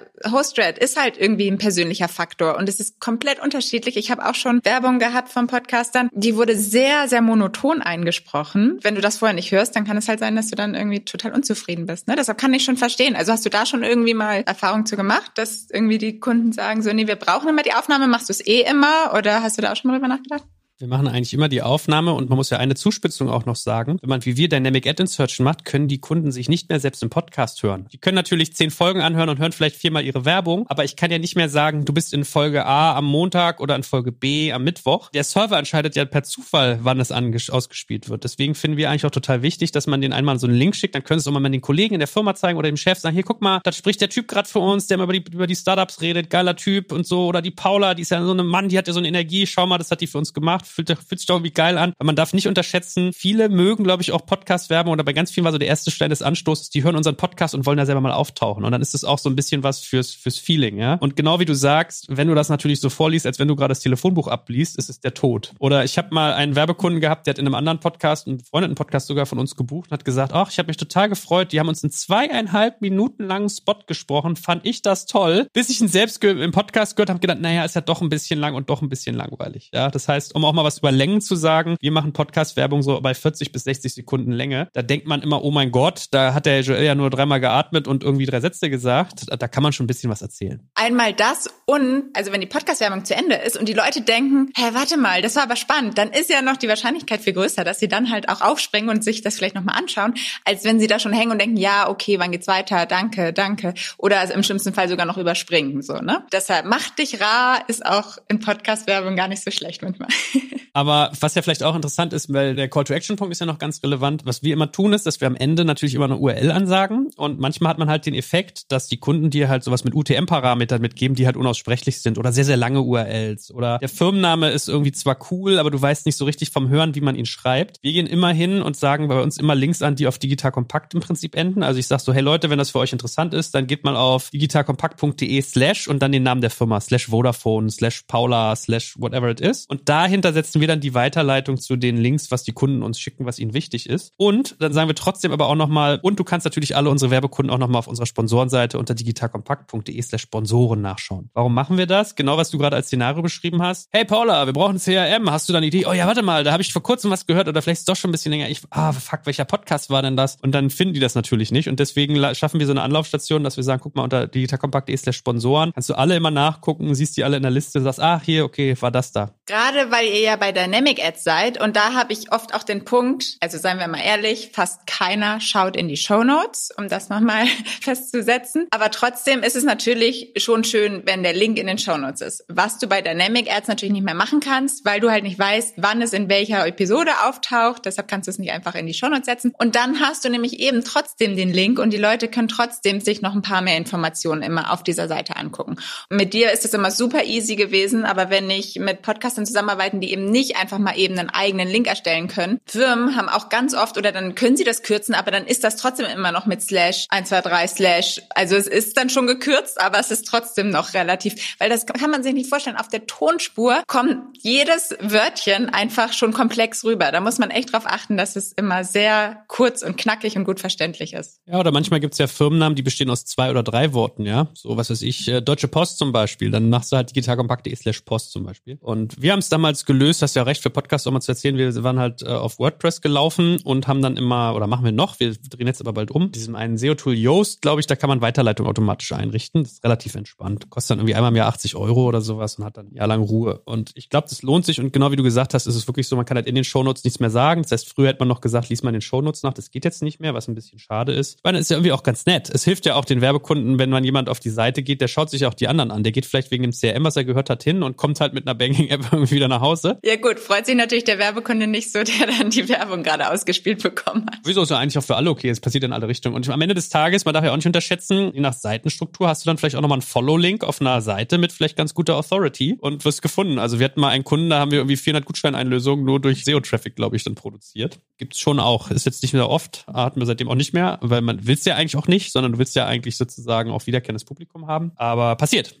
[0.78, 3.96] ist halt irgendwie ein persönlicher Faktor und es ist komplett unterschiedlich.
[3.96, 8.78] Ich habe auch schon Werbung gehabt von Podcastern, die wurde sehr, sehr monoton eingesprochen.
[8.82, 11.04] Wenn du das vorher nicht hörst, dann kann es halt sein, dass du dann irgendwie
[11.04, 12.08] total unzufrieden bist.
[12.08, 12.16] Ne?
[12.16, 13.16] Deshalb kann ich schon verstehen.
[13.16, 16.82] Also hast du da schon irgendwie mal Erfahrung zu gemacht, dass irgendwie die Kunden sagen
[16.82, 19.62] so, nee, wir brauchen immer die Aufnahme, machst du es eh immer oder hast du
[19.62, 20.44] da auch schon mal drüber nachgedacht?
[20.80, 23.98] Wir machen eigentlich immer die Aufnahme und man muss ja eine Zuspitzung auch noch sagen.
[24.00, 27.02] Wenn man wie wir Dynamic Ad Insertion macht, können die Kunden sich nicht mehr selbst
[27.02, 27.86] im Podcast hören.
[27.90, 31.10] Die können natürlich zehn Folgen anhören und hören vielleicht viermal ihre Werbung, aber ich kann
[31.10, 34.52] ja nicht mehr sagen, du bist in Folge A am Montag oder in Folge B
[34.52, 35.10] am Mittwoch.
[35.10, 38.22] Der Server entscheidet ja per Zufall, wann es ausgespielt wird.
[38.22, 40.94] Deswegen finden wir eigentlich auch total wichtig, dass man den einmal so einen Link schickt,
[40.94, 43.14] dann können es auch mal den Kollegen in der Firma zeigen oder dem Chef sagen,
[43.14, 45.48] hier guck mal, da spricht der Typ gerade für uns, der mal über die, über
[45.48, 47.26] die Startups redet, geiler Typ und so.
[47.26, 49.44] Oder die Paula, die ist ja so eine Mann, die hat ja so eine Energie,
[49.44, 51.92] schau mal, das hat die für uns gemacht, fühlt, fühlt sich doch irgendwie geil an.
[52.02, 55.52] Man darf nicht unterschätzen, viele mögen, glaube ich, auch Podcast-Werbung oder bei ganz vielen war
[55.52, 58.12] so der erste Stein des Anstoßes, die hören unseren Podcast und wollen da selber mal
[58.12, 58.64] auftauchen.
[58.64, 60.94] Und dann ist es auch so ein bisschen was fürs, fürs Feeling, ja.
[60.94, 63.72] Und genau wie du sagst, wenn du das natürlich so vorliest, als wenn du gerade
[63.72, 65.54] das Telefonbuch abliest, ist es der Tod.
[65.58, 68.74] Oder ich habe mal einen Werbekunden gehabt, der hat in einem anderen Podcast, einen befreundeten
[68.74, 71.60] Podcast sogar von uns gebucht und hat gesagt, ach, ich habe mich total gefreut, die
[71.60, 75.48] haben uns einen zweieinhalb Minuten langen Spot gesprochen, fand ich das toll.
[75.52, 78.38] Bis ich ihn selbst im Podcast gehört habe, gedacht, naja, ist ja doch ein bisschen
[78.38, 79.70] lang und doch ein bisschen langweilig.
[79.72, 81.76] Ja, das heißt, um auch mal was über Längen zu sagen.
[81.80, 84.68] Wir machen Podcast-Werbung so bei 40 bis 60 Sekunden Länge.
[84.72, 87.88] Da denkt man immer, oh mein Gott, da hat der Joel ja nur dreimal geatmet
[87.88, 89.26] und irgendwie drei Sätze gesagt.
[89.28, 90.60] Da kann man schon ein bisschen was erzählen.
[90.74, 94.70] Einmal das und, also wenn die Podcast-Werbung zu Ende ist und die Leute denken, hä,
[94.72, 97.78] warte mal, das war aber spannend, dann ist ja noch die Wahrscheinlichkeit viel größer, dass
[97.78, 100.98] sie dann halt auch aufspringen und sich das vielleicht nochmal anschauen, als wenn sie da
[100.98, 102.86] schon hängen und denken, ja, okay, wann geht's weiter?
[102.86, 103.74] Danke, danke.
[103.98, 106.24] Oder also im schlimmsten Fall sogar noch überspringen, so, ne?
[106.32, 110.08] Deshalb mach dich rar ist auch in Podcast-Werbung gar nicht so schlecht manchmal.
[110.72, 114.24] Aber was ja vielleicht auch interessant ist, weil der Call-to-Action-Punkt ist ja noch ganz relevant.
[114.24, 117.10] Was wir immer tun, ist, dass wir am Ende natürlich immer eine URL ansagen.
[117.16, 120.80] Und manchmal hat man halt den Effekt, dass die Kunden dir halt sowas mit UTM-Parametern
[120.80, 123.50] mitgeben, die halt unaussprechlich sind oder sehr, sehr lange URLs.
[123.50, 126.94] Oder der Firmenname ist irgendwie zwar cool, aber du weißt nicht so richtig vom Hören,
[126.94, 127.78] wie man ihn schreibt.
[127.82, 130.94] Wir gehen immer hin und sagen bei uns immer Links an, die auf digital kompakt
[130.94, 131.62] im Prinzip enden.
[131.62, 133.96] Also ich sag so, hey Leute, wenn das für euch interessant ist, dann geht mal
[133.96, 139.28] auf digitalkompakt.de slash und dann den Namen der Firma, slash Vodafone, slash Paula, slash whatever
[139.28, 139.66] it is.
[139.66, 143.26] Und dahinter setzen wir dann die Weiterleitung zu den Links, was die Kunden uns schicken,
[143.26, 144.12] was ihnen wichtig ist.
[144.16, 147.52] Und dann sagen wir trotzdem aber auch nochmal, und du kannst natürlich alle unsere Werbekunden
[147.52, 151.30] auch nochmal auf unserer Sponsorenseite unter digitalkompakt.de slash Sponsoren nachschauen.
[151.34, 152.14] Warum machen wir das?
[152.14, 153.88] Genau, was du gerade als Szenario beschrieben hast.
[153.90, 155.30] Hey Paula, wir brauchen CRM.
[155.30, 155.86] Hast du da eine Idee?
[155.86, 157.96] Oh ja, warte mal, da habe ich vor kurzem was gehört oder vielleicht ist doch
[157.96, 158.48] schon ein bisschen länger.
[158.48, 160.36] Ich, ah, fuck, welcher Podcast war denn das?
[160.40, 161.68] Und dann finden die das natürlich nicht.
[161.68, 165.16] Und deswegen schaffen wir so eine Anlaufstation, dass wir sagen, guck mal, unter digitalkompakt.de slash
[165.16, 168.44] Sponsoren kannst du alle immer nachgucken, siehst die alle in der Liste, sagst, ah, hier,
[168.44, 169.32] okay, war das da.
[169.46, 172.84] Gerade weil ihr ja bei Dynamic Ads seid und da habe ich oft auch den
[172.84, 177.08] Punkt, also seien wir mal ehrlich, fast keiner schaut in die Show Notes, um das
[177.08, 177.46] nochmal
[177.80, 178.66] festzusetzen.
[178.70, 182.44] Aber trotzdem ist es natürlich schon schön, wenn der Link in den Show Notes ist.
[182.48, 185.74] Was du bei Dynamic Ads natürlich nicht mehr machen kannst, weil du halt nicht weißt,
[185.78, 187.86] wann es in welcher Episode auftaucht.
[187.86, 189.54] Deshalb kannst du es nicht einfach in die Show Notes setzen.
[189.58, 193.22] Und dann hast du nämlich eben trotzdem den Link und die Leute können trotzdem sich
[193.22, 195.76] noch ein paar mehr Informationen immer auf dieser Seite angucken.
[196.10, 200.00] Und mit dir ist es immer super easy gewesen, aber wenn ich mit Podcastern zusammenarbeiten,
[200.08, 202.60] die eben nicht einfach mal eben einen eigenen Link erstellen können.
[202.66, 205.76] Firmen haben auch ganz oft oder dann können sie das kürzen, aber dann ist das
[205.76, 208.22] trotzdem immer noch mit Slash 123 Slash.
[208.30, 212.10] Also es ist dann schon gekürzt, aber es ist trotzdem noch relativ, weil das kann
[212.10, 212.76] man sich nicht vorstellen.
[212.76, 217.12] Auf der Tonspur kommt jedes Wörtchen einfach schon komplex rüber.
[217.12, 220.60] Da muss man echt drauf achten, dass es immer sehr kurz und knackig und gut
[220.60, 221.40] verständlich ist.
[221.46, 224.48] Ja, oder manchmal gibt's ja Firmennamen, die bestehen aus zwei oder drei Worten, ja.
[224.54, 226.50] So was weiß ich, äh, Deutsche Post zum Beispiel.
[226.50, 228.78] Dann machst du halt digitalkompakt.de slash Post zum Beispiel.
[228.80, 231.56] Und wir haben es damals gelöst, hast ja recht für Podcasts auch mal zu erzählen,
[231.56, 235.20] wir waren halt äh, auf WordPress gelaufen und haben dann immer, oder machen wir noch,
[235.20, 238.20] wir drehen jetzt aber bald um, diesem einen SEO-Tool Yoast, glaube ich, da kann man
[238.20, 239.62] Weiterleitung automatisch einrichten.
[239.62, 240.70] Das ist relativ entspannt.
[240.70, 243.60] Kostet dann irgendwie einmal im Jahr 80 Euro oder sowas und hat dann jahrelang Ruhe.
[243.64, 246.08] Und ich glaube, das lohnt sich und genau wie du gesagt hast, ist es wirklich
[246.08, 247.62] so, man kann halt in den Shownotes nichts mehr sagen.
[247.62, 249.54] Das heißt, früher hätte man noch gesagt, lies mal den Shownotes nach.
[249.54, 251.36] Das geht jetzt nicht mehr, was ein bisschen schade ist.
[251.36, 252.50] Ich meine, ist ja irgendwie auch ganz nett.
[252.50, 255.30] Es hilft ja auch den Werbekunden, wenn man jemand auf die Seite geht, der schaut
[255.30, 256.02] sich auch die anderen an.
[256.02, 258.46] Der geht vielleicht wegen dem CRM, was er gehört hat, hin und kommt halt mit
[258.46, 259.87] einer Banking-App irgendwie wieder nach Hause.
[260.02, 263.82] Ja gut, freut sich natürlich der Werbekunde nicht so, der dann die Werbung gerade ausgespielt
[263.82, 264.40] bekommen hat.
[264.44, 265.48] Wieso ist ja eigentlich auch für alle okay?
[265.48, 266.34] Es passiert in alle Richtungen.
[266.34, 269.44] Und am Ende des Tages, man darf ja auch nicht unterschätzen, je nach Seitenstruktur hast
[269.44, 272.76] du dann vielleicht auch nochmal einen Follow-Link auf einer Seite mit vielleicht ganz guter Authority
[272.80, 273.58] und wirst gefunden.
[273.58, 276.96] Also wir hatten mal einen Kunden, da haben wir irgendwie 400 Gutscheineinlösungen nur durch SEO-Traffic,
[276.96, 278.00] glaube ich, dann produziert.
[278.16, 278.90] Gibt's schon auch.
[278.90, 281.76] Ist jetzt nicht mehr oft, hatten wir seitdem auch nicht mehr, weil man will's ja
[281.76, 284.92] eigentlich auch nicht, sondern du willst ja eigentlich sozusagen auch wiederkehrendes Publikum haben.
[284.96, 285.78] Aber passiert.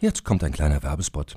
[0.00, 1.36] Jetzt kommt ein kleiner Werbespot.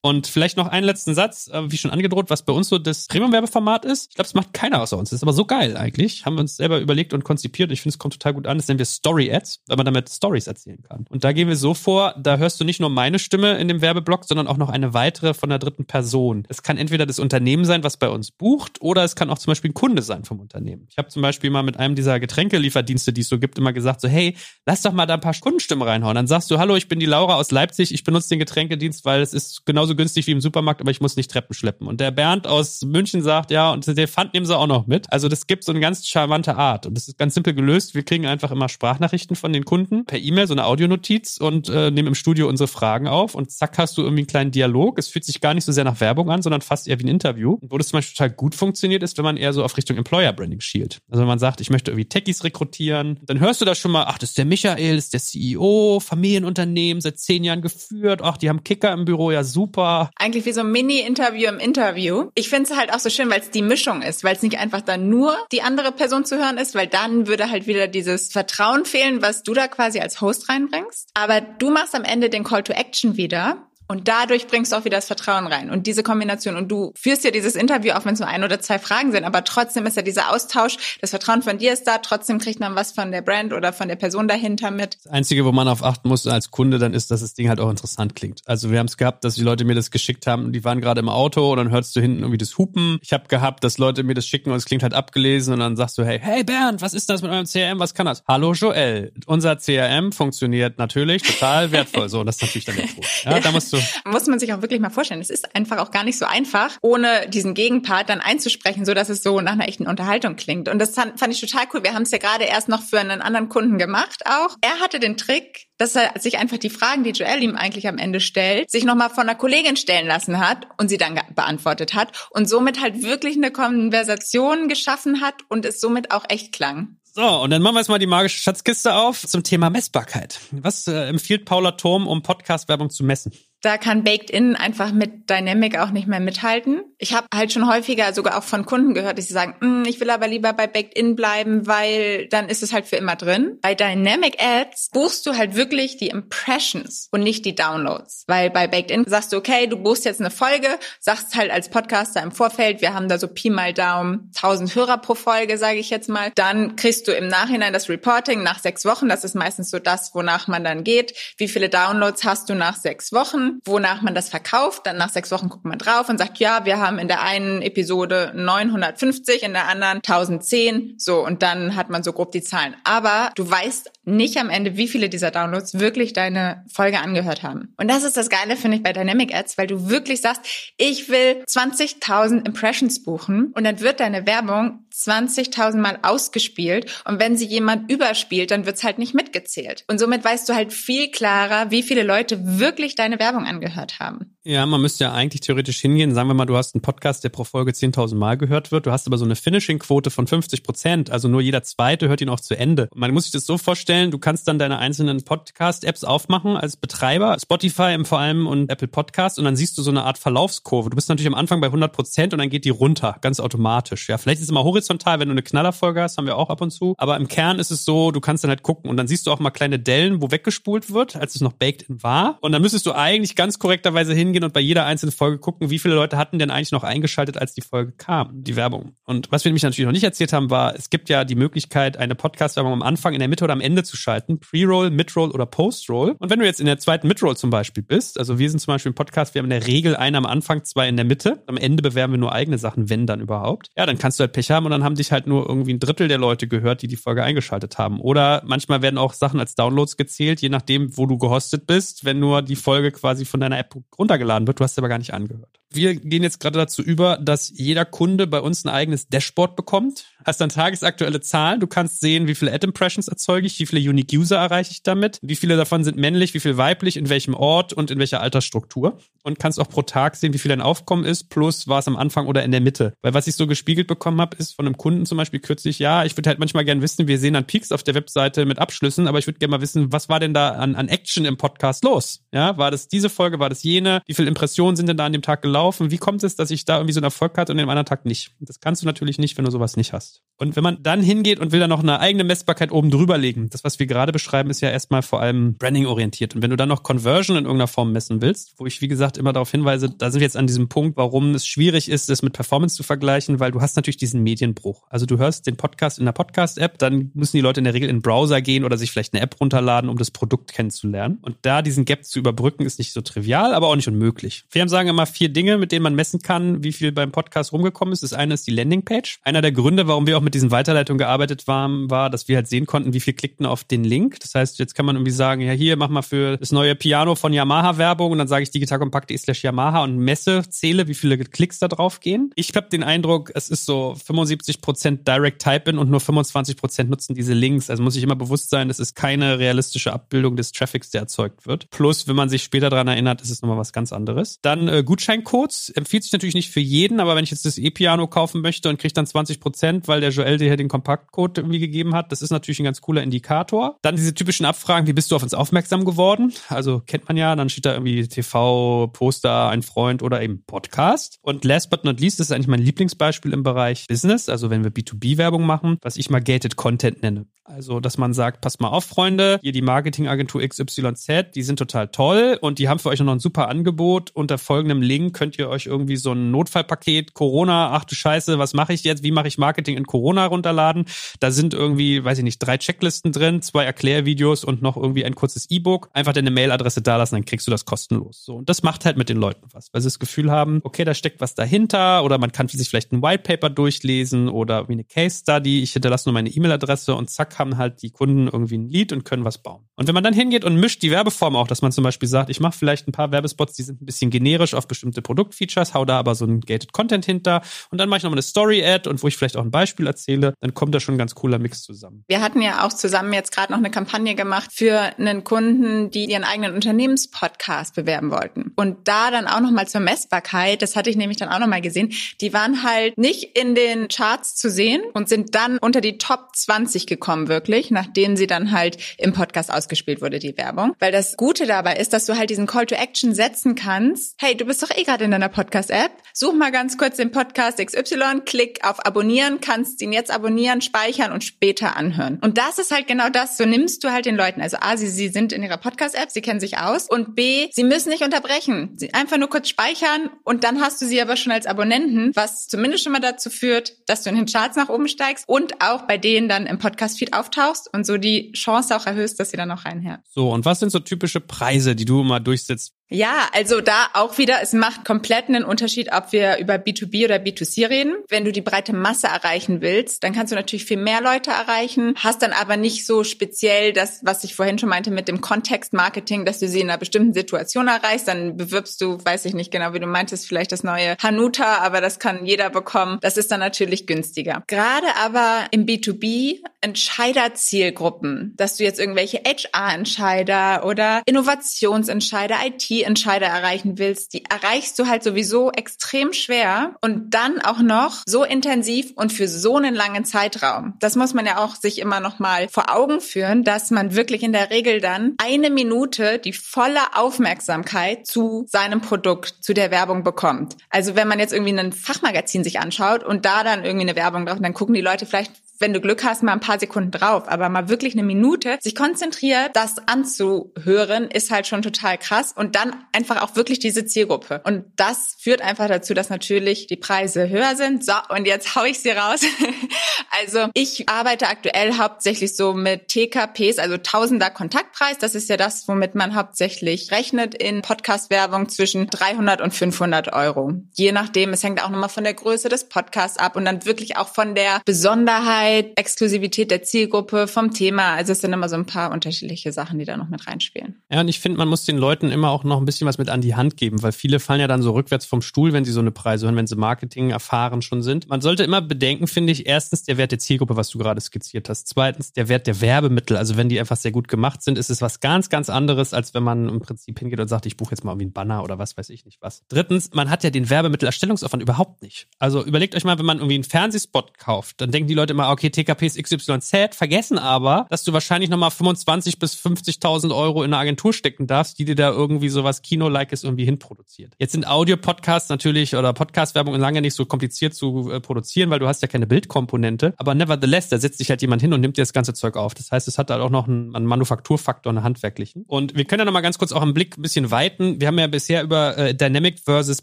[0.00, 3.06] Und vielleicht noch einen letzten Satz, äh, wie schon angedroht, was bei uns so das
[3.06, 4.10] Premium-Werbeformat ist.
[4.10, 5.10] Ich glaube, das macht keiner außer uns.
[5.10, 6.24] Das ist aber so geil eigentlich.
[6.24, 7.72] Haben wir uns selber überlegt und konzipiert.
[7.72, 8.58] Ich finde, es kommt total gut an.
[8.58, 11.04] Das nennen wir Story-Ads, weil man damit Stories erzählen kann.
[11.08, 13.80] Und da gehen wir so vor, da hörst du nicht nur meine Stimme in dem
[13.80, 16.44] Werbeblock, sondern auch noch eine weitere von der dritten Person.
[16.48, 19.50] Es kann entweder das Unternehmen sein, was bei uns bucht, oder es kann auch zum
[19.50, 20.86] Beispiel ein Kunde sein vom Unternehmen.
[20.90, 24.00] Ich habe zum Beispiel mal mit einem dieser Getränkelieferdienste, die es so gibt, immer gesagt,
[24.00, 26.14] so hey, lass doch mal da ein paar Kundenstimmen reinhauen.
[26.14, 29.22] Dann sagst du, hallo, ich bin die Laura aus Leipzig, ich benutze den Getränkedienst, weil
[29.22, 31.86] es ist genauso günstig wie im Supermarkt, aber ich muss nicht Treppen schleppen.
[31.86, 35.10] Und der Bernd aus München sagt, ja, und der Pfand nehmen sie auch noch mit.
[35.12, 36.86] Also das gibt so eine ganz charmante Art.
[36.86, 37.94] Und das ist ganz simpel gelöst.
[37.94, 41.90] Wir kriegen einfach immer Sprachnachrichten von den Kunden per E-Mail, so eine Audionotiz und äh,
[41.90, 44.98] nehmen im Studio unsere Fragen auf und zack hast du irgendwie einen kleinen Dialog.
[44.98, 47.08] Es fühlt sich gar nicht so sehr nach Werbung an, sondern fast eher wie ein
[47.08, 47.54] Interview.
[47.60, 49.96] Und wo das zum Beispiel total gut funktioniert, ist, wenn man eher so auf Richtung
[49.96, 51.00] Employer Branding schielt.
[51.08, 54.04] Also wenn man sagt, ich möchte irgendwie Techies rekrutieren, dann hörst du da schon mal,
[54.08, 58.36] ach, das ist der Michael, das ist der CEO, Familienunternehmen, seit zehn Jahren geführt, ach,
[58.36, 59.77] die haben Kicker im Büro, ja super.
[60.16, 62.30] Eigentlich wie so ein Mini-Interview im Interview.
[62.34, 64.58] Ich finde es halt auch so schön, weil es die Mischung ist, weil es nicht
[64.58, 68.32] einfach dann nur die andere Person zu hören ist, weil dann würde halt wieder dieses
[68.32, 71.10] Vertrauen fehlen, was du da quasi als Host reinbringst.
[71.14, 74.84] Aber du machst am Ende den Call to Action wieder und dadurch bringst du auch
[74.84, 75.70] wieder das Vertrauen rein.
[75.70, 78.60] Und diese Kombination, und du führst ja dieses Interview, auch wenn es nur ein oder
[78.60, 81.98] zwei Fragen sind, aber trotzdem ist ja dieser Austausch, das Vertrauen von dir ist da,
[81.98, 84.98] trotzdem kriegt man was von der Brand oder von der Person dahinter mit.
[85.04, 87.60] Das Einzige, wo man auf achten muss als Kunde, dann ist, dass das Ding halt
[87.60, 88.42] auch interessant klingt.
[88.44, 91.00] Also wir haben es gehabt, dass die Leute mir das geschickt haben, die waren gerade
[91.00, 92.98] im Auto und dann hörst du hinten irgendwie das Hupen.
[93.02, 95.76] Ich habe gehabt, dass Leute mir das schicken und es klingt halt abgelesen und dann
[95.76, 98.22] sagst du, hey, hey Bernd, was ist das mit eurem CRM, was kann das?
[98.28, 102.10] Hallo Joel, unser CRM funktioniert natürlich total wertvoll.
[102.10, 103.04] So, das ist natürlich dann der Tod.
[103.24, 105.20] Ja, da musst du muss man sich auch wirklich mal vorstellen.
[105.20, 109.08] Es ist einfach auch gar nicht so einfach, ohne diesen Gegenpart dann einzusprechen, so dass
[109.08, 110.68] es so nach einer echten Unterhaltung klingt.
[110.68, 111.82] Und das fand, ich total cool.
[111.82, 114.56] Wir haben es ja gerade erst noch für einen anderen Kunden gemacht auch.
[114.60, 117.98] Er hatte den Trick, dass er sich einfach die Fragen, die Joel ihm eigentlich am
[117.98, 122.28] Ende stellt, sich nochmal von einer Kollegin stellen lassen hat und sie dann beantwortet hat
[122.30, 126.98] und somit halt wirklich eine Konversation geschaffen hat und es somit auch echt klang.
[127.18, 130.38] So, und dann machen wir jetzt mal die magische Schatzkiste auf zum Thema Messbarkeit.
[130.52, 133.32] Was äh, empfiehlt Paula Turm, um Podcast-Werbung zu messen?
[133.60, 136.82] Da kann Baked In einfach mit Dynamic auch nicht mehr mithalten.
[136.98, 139.98] Ich habe halt schon häufiger sogar auch von Kunden gehört, dass sie sagen, mm, ich
[140.00, 143.58] will aber lieber bei Baked In bleiben, weil dann ist es halt für immer drin.
[143.60, 148.24] Bei Dynamic Ads buchst du halt wirklich die Impressions und nicht die Downloads.
[148.28, 150.68] Weil bei Baked In sagst du, okay, du buchst jetzt eine Folge,
[151.00, 154.98] sagst halt als Podcaster im Vorfeld, wir haben da so Pi mal Daumen 1000 Hörer
[154.98, 156.30] pro Folge, sage ich jetzt mal.
[156.36, 159.08] Dann kriegst du im Nachhinein das Reporting nach sechs Wochen.
[159.08, 161.14] Das ist meistens so das, wonach man dann geht.
[161.36, 163.47] Wie viele Downloads hast du nach sechs Wochen?
[163.64, 164.86] Wonach man das verkauft.
[164.86, 167.62] Dann nach sechs Wochen guckt man drauf und sagt, ja, wir haben in der einen
[167.62, 170.94] Episode 950, in der anderen 1010.
[170.98, 172.74] So, und dann hat man so grob die Zahlen.
[172.84, 177.74] Aber du weißt nicht am Ende, wie viele dieser Downloads wirklich deine Folge angehört haben.
[177.76, 180.42] Und das ist das Geile, finde ich, bei Dynamic Ads, weil du wirklich sagst,
[180.76, 187.36] ich will 20.000 Impressions buchen und dann wird deine Werbung 20.000 Mal ausgespielt und wenn
[187.36, 189.84] sie jemand überspielt, dann wird's halt nicht mitgezählt.
[189.86, 194.34] Und somit weißt du halt viel klarer, wie viele Leute wirklich deine Werbung angehört haben.
[194.44, 196.14] Ja, man müsste ja eigentlich theoretisch hingehen.
[196.14, 198.86] Sagen wir mal, du hast einen Podcast, der pro Folge 10.000 Mal gehört wird.
[198.86, 201.10] Du hast aber so eine Finishing-Quote von 50 Prozent.
[201.10, 202.88] Also nur jeder Zweite hört ihn auch zu Ende.
[202.94, 207.36] Man muss sich das so vorstellen, du kannst dann deine einzelnen Podcast-Apps aufmachen als Betreiber.
[207.38, 209.38] Spotify vor allem und Apple Podcast.
[209.38, 210.88] Und dann siehst du so eine Art Verlaufskurve.
[210.88, 214.08] Du bist natürlich am Anfang bei 100 Prozent und dann geht die runter, ganz automatisch.
[214.08, 216.60] Ja, vielleicht ist es immer horizontal, wenn du eine Knallerfolge hast, haben wir auch ab
[216.60, 216.94] und zu.
[216.98, 219.30] Aber im Kern ist es so, du kannst dann halt gucken und dann siehst du
[219.30, 222.38] auch mal kleine Dellen, wo weggespult wird, als es noch baked in war.
[222.40, 225.70] Und dann müsstest du eigentlich ganz korrekterweise hingehen hingehen und bei jeder einzelnen Folge gucken,
[225.70, 228.92] wie viele Leute hatten denn eigentlich noch eingeschaltet, als die Folge kam, die Werbung.
[229.04, 231.96] Und was wir nämlich natürlich noch nicht erzählt haben, war, es gibt ja die Möglichkeit,
[231.96, 234.38] eine Podcast-Werbung am Anfang, in der Mitte oder am Ende zu schalten.
[234.40, 236.16] Pre-Roll, Mid-Roll oder Post-Roll.
[236.18, 238.74] Und wenn du jetzt in der zweiten Mid-Roll zum Beispiel bist, also wir sind zum
[238.74, 241.42] Beispiel im Podcast, wir haben in der Regel einen am Anfang, zwei in der Mitte.
[241.46, 243.70] Am Ende bewerben wir nur eigene Sachen, wenn dann überhaupt.
[243.76, 245.80] Ja, dann kannst du halt Pech haben und dann haben dich halt nur irgendwie ein
[245.80, 248.00] Drittel der Leute gehört, die die Folge eingeschaltet haben.
[248.00, 252.18] Oder manchmal werden auch Sachen als Downloads gezählt, je nachdem, wo du gehostet bist, wenn
[252.18, 254.60] nur die Folge quasi von deiner App runtergeladen wird.
[254.60, 255.58] Du hast aber gar nicht angehört.
[255.70, 260.06] Wir gehen jetzt gerade dazu über, dass jeder Kunde bei uns ein eigenes Dashboard bekommt.
[260.28, 261.58] Hast dann tagesaktuelle Zahlen.
[261.58, 265.18] Du kannst sehen, wie viele Ad-Impressions erzeuge ich, wie viele Unique User erreiche ich damit,
[265.22, 268.98] wie viele davon sind männlich, wie viel weiblich, in welchem Ort und in welcher Altersstruktur.
[269.22, 271.96] Und kannst auch pro Tag sehen, wie viel dein Aufkommen ist, plus war es am
[271.96, 272.92] Anfang oder in der Mitte.
[273.00, 276.04] Weil was ich so gespiegelt bekommen habe, ist von einem Kunden zum Beispiel kürzlich, ja,
[276.04, 279.08] ich würde halt manchmal gerne wissen, wir sehen dann Peaks auf der Webseite mit Abschlüssen,
[279.08, 281.84] aber ich würde gerne mal wissen, was war denn da an, an Action im Podcast
[281.84, 282.20] los?
[282.34, 284.02] Ja, war das diese Folge, war das jene?
[284.04, 285.90] Wie viele Impressionen sind denn da an dem Tag gelaufen?
[285.90, 288.04] Wie kommt es, dass ich da irgendwie so einen Erfolg hatte und den anderen Tag
[288.04, 288.32] nicht?
[288.40, 290.17] Das kannst du natürlich nicht, wenn du sowas nicht hast.
[290.40, 293.50] Und wenn man dann hingeht und will dann noch eine eigene Messbarkeit oben drüber legen,
[293.50, 296.36] das, was wir gerade beschreiben, ist ja erstmal vor allem Branding-orientiert.
[296.36, 299.18] Und wenn du dann noch Conversion in irgendeiner Form messen willst, wo ich, wie gesagt,
[299.18, 302.22] immer darauf hinweise, da sind wir jetzt an diesem Punkt, warum es schwierig ist, das
[302.22, 304.84] mit Performance zu vergleichen, weil du hast natürlich diesen Medienbruch.
[304.88, 307.88] Also du hörst den Podcast in der Podcast-App, dann müssen die Leute in der Regel
[307.88, 311.18] in den Browser gehen oder sich vielleicht eine App runterladen, um das Produkt kennenzulernen.
[311.22, 314.44] Und da diesen Gap zu überbrücken, ist nicht so trivial, aber auch nicht unmöglich.
[314.52, 317.52] Wir haben sagen immer vier Dinge, mit denen man messen kann, wie viel beim Podcast
[317.52, 318.04] rumgekommen ist.
[318.04, 319.18] Das eine ist die Landingpage.
[319.24, 322.48] Einer der Gründe, warum wir auch mit diesen Weiterleitungen gearbeitet haben, war, dass wir halt
[322.48, 324.18] sehen konnten, wie viel klickten auf den Link.
[324.20, 327.14] Das heißt, jetzt kann man irgendwie sagen, ja, hier, mach mal für das neue Piano
[327.14, 331.18] von Yamaha Werbung und dann sage ich digitalkompakt.de slash Yamaha und messe, zähle, wie viele
[331.18, 332.32] Klicks da drauf gehen.
[332.34, 337.34] Ich habe den Eindruck, es ist so 75% Direct Type-In und nur 25% nutzen diese
[337.34, 337.70] Links.
[337.70, 341.46] Also muss ich immer bewusst sein, das ist keine realistische Abbildung des Traffics, der erzeugt
[341.46, 341.70] wird.
[341.70, 344.38] Plus, wenn man sich später daran erinnert, ist es nochmal was ganz anderes.
[344.42, 348.06] Dann äh, Gutscheincodes empfiehlt sich natürlich nicht für jeden, aber wenn ich jetzt das E-Piano
[348.06, 352.12] kaufen möchte und kriege dann 20%, weil der Joel dir den Kompaktcode irgendwie gegeben hat,
[352.12, 353.78] das ist natürlich ein ganz cooler Indikator.
[353.82, 356.32] Dann diese typischen Abfragen, wie bist du auf uns aufmerksam geworden?
[356.48, 361.18] Also kennt man ja, dann steht da irgendwie TV, Poster, ein Freund oder eben Podcast.
[361.22, 364.64] Und last but not least, das ist eigentlich mein Lieblingsbeispiel im Bereich Business, also wenn
[364.64, 367.26] wir B2B-Werbung machen, was ich mal Gated Content nenne.
[367.48, 371.88] Also, dass man sagt, passt mal auf, Freunde, hier die Marketingagentur XYZ, die sind total
[371.88, 374.10] toll und die haben für euch noch ein super Angebot.
[374.12, 378.52] Unter folgendem Link könnt ihr euch irgendwie so ein Notfallpaket Corona, ach du Scheiße, was
[378.52, 379.02] mache ich jetzt?
[379.02, 380.84] Wie mache ich Marketing in Corona runterladen?
[381.20, 385.14] Da sind irgendwie, weiß ich nicht, drei Checklisten drin, zwei Erklärvideos und noch irgendwie ein
[385.14, 385.88] kurzes E-Book.
[385.94, 388.24] Einfach deine Mailadresse da lassen, dann kriegst du das kostenlos.
[388.24, 388.36] So.
[388.36, 390.92] Und das macht halt mit den Leuten was, weil sie das Gefühl haben, okay, da
[390.92, 394.84] steckt was dahinter oder man kann sich vielleicht ein White Paper durchlesen oder wie eine
[394.84, 395.62] Case Study.
[395.62, 399.04] Ich hinterlasse nur meine E-Mail-Adresse und zack, haben halt die Kunden irgendwie ein Lied und
[399.04, 399.68] können was bauen.
[399.76, 402.30] Und wenn man dann hingeht und mischt die Werbeform auch, dass man zum Beispiel sagt,
[402.30, 405.84] ich mache vielleicht ein paar Werbespots, die sind ein bisschen generisch auf bestimmte Produktfeatures, hau
[405.84, 409.02] da aber so ein Gated Content hinter und dann mache ich nochmal eine Story-Ad und
[409.02, 411.62] wo ich vielleicht auch ein Beispiel erzähle, dann kommt da schon ein ganz cooler Mix
[411.62, 412.04] zusammen.
[412.08, 416.06] Wir hatten ja auch zusammen jetzt gerade noch eine Kampagne gemacht für einen Kunden, die
[416.06, 418.52] ihren eigenen Unternehmenspodcast bewerben wollten.
[418.56, 421.92] Und da dann auch nochmal zur Messbarkeit, das hatte ich nämlich dann auch nochmal gesehen,
[422.20, 426.30] die waren halt nicht in den Charts zu sehen und sind dann unter die Top
[426.34, 430.74] 20 gekommen, wirklich, nach denen sie dann halt im Podcast ausgespielt wurde, die Werbung.
[430.78, 434.14] Weil das Gute dabei ist, dass du halt diesen Call to Action setzen kannst.
[434.18, 435.90] Hey, du bist doch eh gerade in deiner Podcast-App.
[436.12, 441.12] Such mal ganz kurz den Podcast XY, klick auf Abonnieren, kannst ihn jetzt abonnieren, speichern
[441.12, 442.18] und später anhören.
[442.20, 443.36] Und das ist halt genau das.
[443.36, 444.40] So nimmst du halt den Leuten.
[444.40, 446.88] Also A, sie, sie sind in ihrer Podcast-App, sie kennen sich aus.
[446.88, 448.74] Und B, sie müssen nicht unterbrechen.
[448.76, 452.48] Sie einfach nur kurz speichern und dann hast du sie aber schon als Abonnenten, was
[452.48, 455.82] zumindest schon mal dazu führt, dass du in den Charts nach oben steigst und auch
[455.82, 459.50] bei denen dann im Podcast-Feed auftauchst und so die Chance auch erhöhst, dass sie dann
[459.50, 460.02] auch reinhören.
[460.08, 462.77] So, und was sind so typische Preise, die du immer durchsetzt?
[462.90, 467.16] Ja, also da auch wieder, es macht komplett einen Unterschied, ob wir über B2B oder
[467.16, 467.96] B2C reden.
[468.08, 471.94] Wenn du die breite Masse erreichen willst, dann kannst du natürlich viel mehr Leute erreichen,
[471.96, 476.24] hast dann aber nicht so speziell das, was ich vorhin schon meinte mit dem Kontextmarketing,
[476.24, 479.74] dass du sie in einer bestimmten Situation erreichst, dann bewirbst du, weiß ich nicht genau,
[479.74, 482.98] wie du meintest, vielleicht das neue Hanuta, aber das kann jeder bekommen.
[483.02, 484.44] Das ist dann natürlich günstiger.
[484.46, 493.78] Gerade aber im B2B Entscheiderzielgruppen, dass du jetzt irgendwelche HR-Entscheider oder Innovationsentscheider, IT Entscheider erreichen
[493.78, 499.12] willst, die erreichst du halt sowieso extrem schwer und dann auch noch so intensiv und
[499.12, 500.74] für so einen langen Zeitraum.
[500.80, 504.22] Das muss man ja auch sich immer noch mal vor Augen führen, dass man wirklich
[504.22, 510.04] in der Regel dann eine Minute die volle Aufmerksamkeit zu seinem Produkt, zu der Werbung
[510.04, 510.56] bekommt.
[510.70, 514.26] Also wenn man jetzt irgendwie ein Fachmagazin sich anschaut und da dann irgendwie eine Werbung
[514.26, 517.24] drauf, dann gucken die Leute vielleicht wenn du Glück hast, mal ein paar Sekunden drauf.
[517.28, 522.32] Aber mal wirklich eine Minute sich konzentriert, das anzuhören, ist halt schon total krass.
[522.34, 524.40] Und dann einfach auch wirklich diese Zielgruppe.
[524.44, 527.84] Und das führt einfach dazu, dass natürlich die Preise höher sind.
[527.84, 529.20] So, und jetzt hau ich sie raus.
[530.20, 534.98] also ich arbeite aktuell hauptsächlich so mit TKPs, also Tausender Kontaktpreis.
[534.98, 540.52] Das ist ja das, womit man hauptsächlich rechnet in Podcast-Werbung zwischen 300 und 500 Euro.
[540.74, 543.96] Je nachdem, es hängt auch nochmal von der Größe des Podcasts ab und dann wirklich
[543.96, 547.94] auch von der Besonderheit Offenheit, Exklusivität der Zielgruppe, vom Thema.
[547.94, 550.80] Also es sind immer so ein paar unterschiedliche Sachen, die da noch mit reinspielen.
[550.90, 553.08] Ja, und ich finde, man muss den Leuten immer auch noch ein bisschen was mit
[553.08, 555.72] an die Hand geben, weil viele fallen ja dann so rückwärts vom Stuhl, wenn sie
[555.72, 558.08] so eine Preise hören, wenn sie Marketing erfahren schon sind.
[558.08, 561.48] Man sollte immer bedenken, finde ich, erstens der Wert der Zielgruppe, was du gerade skizziert
[561.48, 561.68] hast.
[561.68, 563.16] Zweitens der Wert der Werbemittel.
[563.16, 566.14] Also wenn die einfach sehr gut gemacht sind, ist es was ganz, ganz anderes, als
[566.14, 568.58] wenn man im Prinzip hingeht und sagt, ich buche jetzt mal irgendwie einen Banner oder
[568.58, 569.44] was weiß ich nicht was.
[569.48, 572.08] Drittens, man hat ja den Werbemittelerstellungsaufwand überhaupt nicht.
[572.18, 575.28] Also überlegt euch mal, wenn man irgendwie einen Fernsehspot kauft, dann denken die Leute immer,
[575.38, 580.52] okay, TKP ist XYZ, vergessen aber, dass du wahrscheinlich nochmal 25 bis 50.000 Euro in
[580.52, 584.14] eine Agentur stecken darfst, die dir da irgendwie sowas Kino-Likes irgendwie hinproduziert.
[584.18, 588.66] Jetzt sind Audio-Podcasts natürlich oder Podcast-Werbung lange nicht so kompliziert zu äh, produzieren, weil du
[588.66, 589.94] hast ja keine Bildkomponente.
[589.96, 592.54] Aber nevertheless, da setzt sich halt jemand hin und nimmt dir das ganze Zeug auf.
[592.54, 595.44] Das heißt, es hat halt auch noch einen, einen Manufakturfaktor, einen handwerklichen.
[595.46, 597.80] Und wir können ja nochmal ganz kurz auch im Blick ein bisschen weiten.
[597.80, 599.82] Wir haben ja bisher über äh, Dynamic versus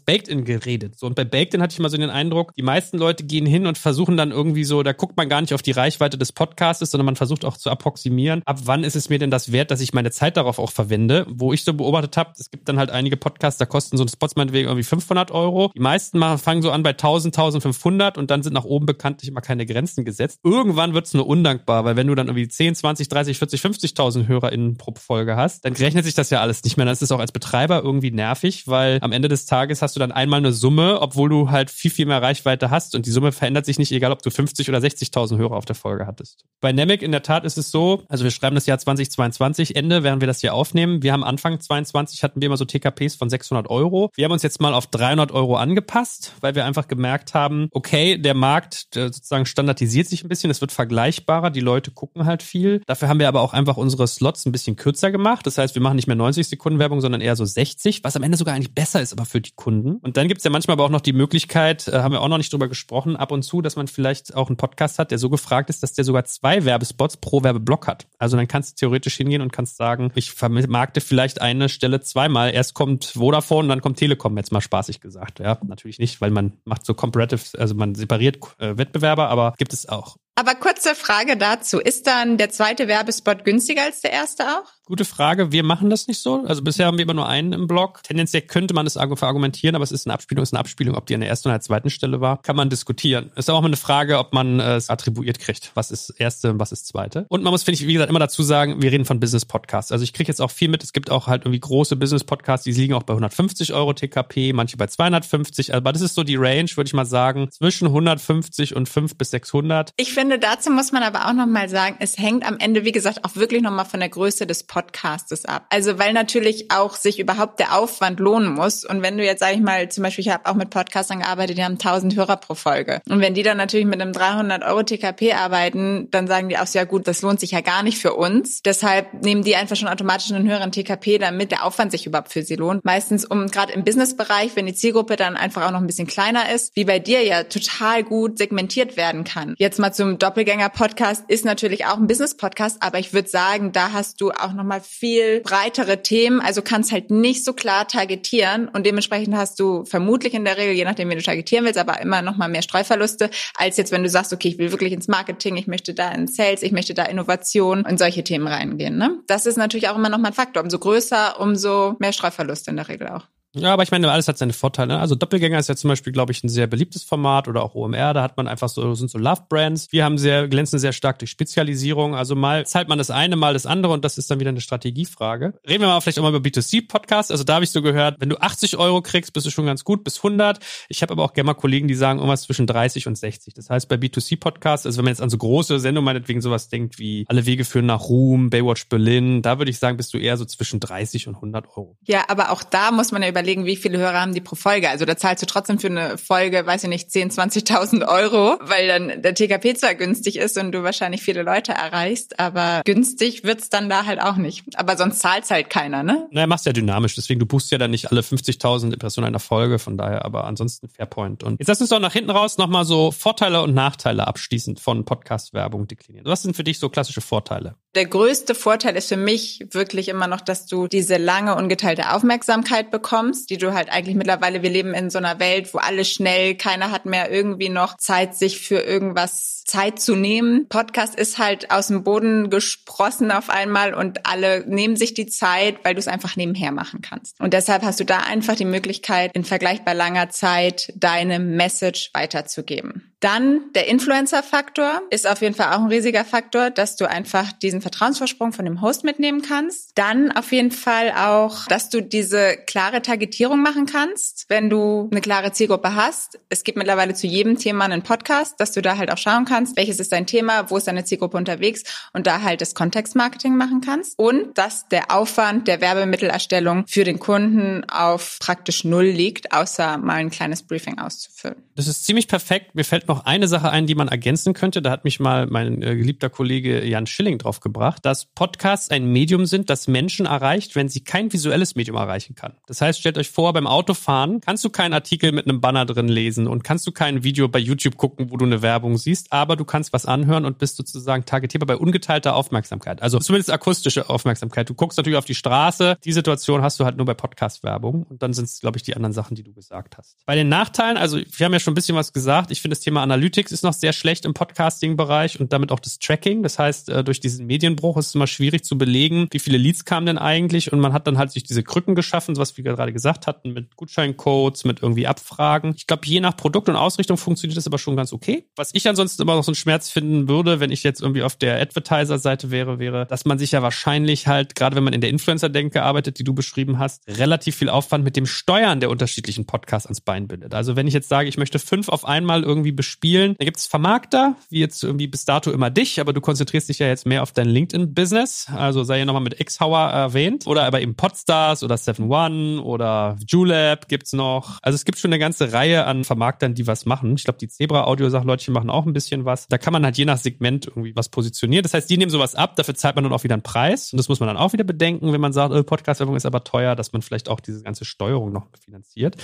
[0.00, 0.98] Baked-In geredet.
[0.98, 3.66] So, und bei Baked-In hatte ich mal so den Eindruck, die meisten Leute gehen hin
[3.66, 6.90] und versuchen dann irgendwie so, da guckt man gar nicht auf die Reichweite des Podcasts,
[6.90, 9.80] sondern man versucht auch zu approximieren, ab wann ist es mir denn das wert, dass
[9.80, 11.26] ich meine Zeit darauf auch verwende.
[11.28, 14.08] Wo ich so beobachtet habe, es gibt dann halt einige Podcasts, da kosten so ein
[14.08, 15.72] Spots meinetwegen irgendwie 500 Euro.
[15.74, 19.28] Die meisten machen, fangen so an bei 1000, 1500 und dann sind nach oben bekanntlich
[19.28, 20.40] immer keine Grenzen gesetzt.
[20.44, 24.26] Irgendwann wird es nur undankbar, weil wenn du dann irgendwie 10, 20, 30, 40, 50.000
[24.26, 26.86] HörerInnen pro Folge hast, dann rechnet sich das ja alles nicht mehr.
[26.86, 30.12] Das ist auch als Betreiber irgendwie nervig, weil am Ende des Tages hast du dann
[30.12, 33.66] einmal eine Summe, obwohl du halt viel, viel mehr Reichweite hast und die Summe verändert
[33.66, 36.44] sich nicht, egal ob du 50 oder 60.000 Hörer auf der Folge hattest.
[36.60, 40.02] Bei Nemic in der Tat ist es so, also wir schreiben das Jahr 2022 Ende,
[40.02, 41.02] während wir das hier aufnehmen.
[41.02, 44.10] Wir haben Anfang 22 hatten wir immer so TKPs von 600 Euro.
[44.14, 48.18] Wir haben uns jetzt mal auf 300 Euro angepasst, weil wir einfach gemerkt haben, okay,
[48.18, 52.42] der Markt der sozusagen standardisiert sich ein bisschen, es wird vergleichbarer, die Leute gucken halt
[52.42, 52.80] viel.
[52.86, 55.46] Dafür haben wir aber auch einfach unsere Slots ein bisschen kürzer gemacht.
[55.46, 58.22] Das heißt, wir machen nicht mehr 90 Sekunden Werbung, sondern eher so 60, was am
[58.22, 59.96] Ende sogar eigentlich besser ist, aber für die Kunden.
[59.96, 62.28] Und dann gibt es ja manchmal aber auch noch die Möglichkeit, äh, haben wir auch
[62.28, 65.20] noch nicht drüber gesprochen, ab und zu, dass man vielleicht auch einen Podcast hat, der
[65.20, 68.06] so gefragt ist, dass der sogar zwei Werbespots pro Werbeblock hat.
[68.18, 72.52] Also dann kannst du theoretisch hingehen und kannst sagen, ich vermarkte vielleicht eine Stelle zweimal.
[72.52, 75.40] Erst kommt Vodafone, dann kommt Telekom, jetzt mal spaßig gesagt.
[75.40, 79.72] Ja, natürlich nicht, weil man macht so Comparative, also man separiert äh, Wettbewerber, aber gibt
[79.72, 80.16] es auch.
[80.38, 81.80] Aber kurze Frage dazu.
[81.80, 84.70] Ist dann der zweite Werbespot günstiger als der erste auch?
[84.84, 85.50] Gute Frage.
[85.50, 86.44] Wir machen das nicht so.
[86.44, 88.02] Also bisher haben wir immer nur einen im Blog.
[88.04, 90.94] Tendenziell könnte man es verargumentieren, aber es ist eine Abspielung, es ist eine Abspielung.
[90.94, 93.32] Ob die an der ersten oder der zweiten Stelle war, kann man diskutieren.
[93.34, 95.72] Es ist auch mal eine Frage, ob man äh, es attribuiert kriegt.
[95.74, 97.24] Was ist erste und was ist zweite?
[97.30, 99.90] Und man muss, finde ich, wie gesagt, immer dazu sagen, wir reden von Business-Podcasts.
[99.90, 100.84] Also ich kriege jetzt auch viel mit.
[100.84, 104.76] Es gibt auch halt irgendwie große Business-Podcasts, die liegen auch bei 150 Euro TKP, manche
[104.76, 105.74] bei 250.
[105.74, 109.30] Aber das ist so die Range, würde ich mal sagen, zwischen 150 und 5 bis
[109.30, 109.90] 600.
[109.96, 113.24] Ich finde, dazu muss man aber auch nochmal sagen, es hängt am Ende, wie gesagt,
[113.24, 115.66] auch wirklich nochmal von der Größe des Podcastes ab.
[115.70, 118.84] Also weil natürlich auch sich überhaupt der Aufwand lohnen muss.
[118.84, 121.58] Und wenn du jetzt, sag ich mal, zum Beispiel, ich habe auch mit Podcastern gearbeitet,
[121.58, 123.00] die haben 1000 Hörer pro Folge.
[123.08, 126.66] Und wenn die dann natürlich mit einem 300 Euro TKP arbeiten, dann sagen die auch,
[126.72, 128.62] ja gut, das lohnt sich ja gar nicht für uns.
[128.62, 132.42] Deshalb nehmen die einfach schon automatisch einen höheren TKP, damit der Aufwand sich überhaupt für
[132.42, 132.84] sie lohnt.
[132.84, 136.52] Meistens um gerade im Businessbereich, wenn die Zielgruppe dann einfach auch noch ein bisschen kleiner
[136.52, 139.54] ist, wie bei dir ja total gut segmentiert werden kann.
[139.58, 144.20] Jetzt mal zum Doppelgänger-Podcast ist natürlich auch ein Business-Podcast, aber ich würde sagen, da hast
[144.20, 149.36] du auch nochmal viel breitere Themen, also kannst halt nicht so klar targetieren und dementsprechend
[149.36, 152.36] hast du vermutlich in der Regel, je nachdem, wie du targetieren willst, aber immer noch
[152.36, 155.66] mal mehr Streuverluste, als jetzt, wenn du sagst, okay, ich will wirklich ins Marketing, ich
[155.66, 158.96] möchte da in Sales, ich möchte da Innovation und solche Themen reingehen.
[158.96, 159.18] Ne?
[159.26, 160.62] Das ist natürlich auch immer noch mal ein Faktor.
[160.62, 163.26] Umso größer, umso mehr Streuverluste in der Regel auch.
[163.56, 164.98] Ja, aber ich meine, alles hat seine Vorteile.
[164.98, 168.14] Also Doppelgänger ist ja zum Beispiel, glaube ich, ein sehr beliebtes Format oder auch OMR.
[168.14, 169.88] Da hat man einfach so, sind so Love-Brands.
[169.90, 172.14] Wir haben sehr, glänzen sehr stark durch Spezialisierung.
[172.14, 174.60] Also mal zahlt man das eine, mal das andere und das ist dann wieder eine
[174.60, 175.54] Strategiefrage.
[175.66, 177.30] Reden wir mal vielleicht auch mal über B2C-Podcasts.
[177.30, 179.84] Also da habe ich so gehört, wenn du 80 Euro kriegst, bist du schon ganz
[179.84, 180.60] gut, bis 100.
[180.88, 183.54] Ich habe aber auch gerne mal Kollegen, die sagen irgendwas zwischen 30 und 60.
[183.54, 186.98] Das heißt, bei B2C-Podcasts, also wenn man jetzt an so große Sendungen meinetwegen sowas denkt
[186.98, 190.36] wie Alle Wege führen nach Ruhm, Baywatch Berlin, da würde ich sagen, bist du eher
[190.36, 191.96] so zwischen 30 und 100 Euro.
[192.04, 194.90] Ja, aber auch da muss man ja überlegen, wie viele Hörer haben die pro Folge.
[194.90, 198.88] Also da zahlst du trotzdem für eine Folge, weiß ich nicht, 10, 20.000 Euro, weil
[198.88, 203.70] dann der TKP zwar günstig ist und du wahrscheinlich viele Leute erreichst, aber günstig wird's
[203.70, 204.64] dann da halt auch nicht.
[204.74, 206.26] Aber sonst zahlt's halt keiner, ne?
[206.30, 209.78] Naja, machst ja dynamisch, deswegen du buchst ja dann nicht alle 50.000 Impressionen einer Folge,
[209.78, 211.42] von daher aber ansonsten Fairpoint.
[211.42, 215.04] Und jetzt lass uns doch nach hinten raus nochmal so Vorteile und Nachteile abschließend von
[215.04, 216.26] Podcast-Werbung deklinieren.
[216.26, 217.76] Was sind für dich so klassische Vorteile?
[217.96, 222.90] Der größte Vorteil ist für mich wirklich immer noch, dass du diese lange ungeteilte Aufmerksamkeit
[222.90, 226.56] bekommst, die du halt eigentlich mittlerweile, wir leben in so einer Welt, wo alles schnell,
[226.56, 230.68] keiner hat mehr irgendwie noch Zeit, sich für irgendwas Zeit zu nehmen.
[230.68, 235.78] Podcast ist halt aus dem Boden gesprossen auf einmal und alle nehmen sich die Zeit,
[235.82, 237.40] weil du es einfach nebenher machen kannst.
[237.40, 243.15] Und deshalb hast du da einfach die Möglichkeit, in vergleichbar langer Zeit deine Message weiterzugeben.
[243.20, 247.80] Dann der Influencer-Faktor ist auf jeden Fall auch ein riesiger Faktor, dass du einfach diesen
[247.80, 249.92] Vertrauensvorsprung von dem Host mitnehmen kannst.
[249.94, 255.22] Dann auf jeden Fall auch, dass du diese klare Targetierung machen kannst, wenn du eine
[255.22, 256.38] klare Zielgruppe hast.
[256.50, 259.76] Es gibt mittlerweile zu jedem Thema einen Podcast, dass du da halt auch schauen kannst,
[259.76, 263.80] welches ist dein Thema, wo ist deine Zielgruppe unterwegs und da halt das Kontextmarketing machen
[263.80, 264.18] kannst.
[264.18, 270.16] Und dass der Aufwand der Werbemittelerstellung für den Kunden auf praktisch null liegt, außer mal
[270.16, 271.56] ein kleines Briefing auszufüllen.
[271.76, 272.74] Das ist ziemlich perfekt.
[272.74, 274.82] Mir fällt noch noch eine Sache ein, die man ergänzen könnte.
[274.82, 279.06] Da hat mich mal mein äh, geliebter Kollege Jan Schilling drauf gebracht, dass Podcasts ein
[279.06, 282.52] Medium sind, das Menschen erreicht, wenn sie kein visuelles Medium erreichen kann.
[282.66, 286.08] Das heißt, stellt euch vor, beim Autofahren kannst du keinen Artikel mit einem Banner drin
[286.08, 289.56] lesen und kannst du kein Video bei YouTube gucken, wo du eine Werbung siehst, aber
[289.56, 293.00] du kannst was anhören und bist sozusagen targetierbar bei ungeteilter Aufmerksamkeit.
[293.00, 294.68] Also zumindest akustische Aufmerksamkeit.
[294.68, 295.96] Du guckst natürlich auf die Straße.
[296.04, 298.94] Die Situation hast du halt nur bei Podcast-Werbung und dann sind es, glaube ich, die
[298.94, 300.18] anderen Sachen, die du gesagt hast.
[300.26, 302.50] Bei den Nachteilen, also wir haben ja schon ein bisschen was gesagt.
[302.50, 305.98] Ich finde, das Thema Analytics ist noch sehr schlecht im Podcasting-Bereich und damit auch das
[305.98, 306.42] Tracking.
[306.42, 309.84] Das heißt, äh, durch diesen Medienbruch ist es immer schwierig zu belegen, wie viele Leads
[309.84, 312.92] kamen denn eigentlich und man hat dann halt sich diese Krücken geschaffen, was wir gerade
[312.92, 315.74] gesagt hatten, mit Gutscheincodes, mit irgendwie Abfragen.
[315.76, 318.44] Ich glaube, je nach Produkt und Ausrichtung funktioniert das aber schon ganz okay.
[318.56, 321.36] Was ich ansonsten immer noch so einen Schmerz finden würde, wenn ich jetzt irgendwie auf
[321.36, 325.10] der Advertiser-Seite wäre, wäre, dass man sich ja wahrscheinlich halt, gerade wenn man in der
[325.10, 329.86] Influencer-Denke arbeitet, die du beschrieben hast, relativ viel Aufwand mit dem Steuern der unterschiedlichen Podcasts
[329.86, 330.54] ans Bein bindet.
[330.54, 333.66] Also wenn ich jetzt sage, ich möchte fünf auf einmal irgendwie bespielen, dann gibt es
[333.66, 337.22] Vermarkter, wie jetzt irgendwie bis dato immer dich, aber du konzentrierst dich ja jetzt mehr
[337.22, 338.46] auf dein LinkedIn-Business.
[338.54, 340.46] Also sei ja nochmal mit Xhauer erwähnt.
[340.46, 344.58] Oder aber eben Podstars oder Seven One oder Julep gibt's noch.
[344.62, 347.14] Also es gibt schon eine ganze Reihe an Vermarktern, die was machen.
[347.16, 349.48] Ich glaube, die Zebra-Audio-Sachleutchen machen auch ein bisschen was.
[349.48, 351.64] Da kann man halt je nach Segment irgendwie was positionieren.
[351.64, 353.92] Das heißt, die nehmen sowas ab, dafür zahlt man dann auch wieder einen Preis.
[353.92, 356.44] Und das muss man dann auch wieder bedenken, wenn man sagt, oh, Podcast-Werbung ist aber
[356.44, 359.16] teuer, dass man vielleicht auch diese ganze Steuerung noch finanziert.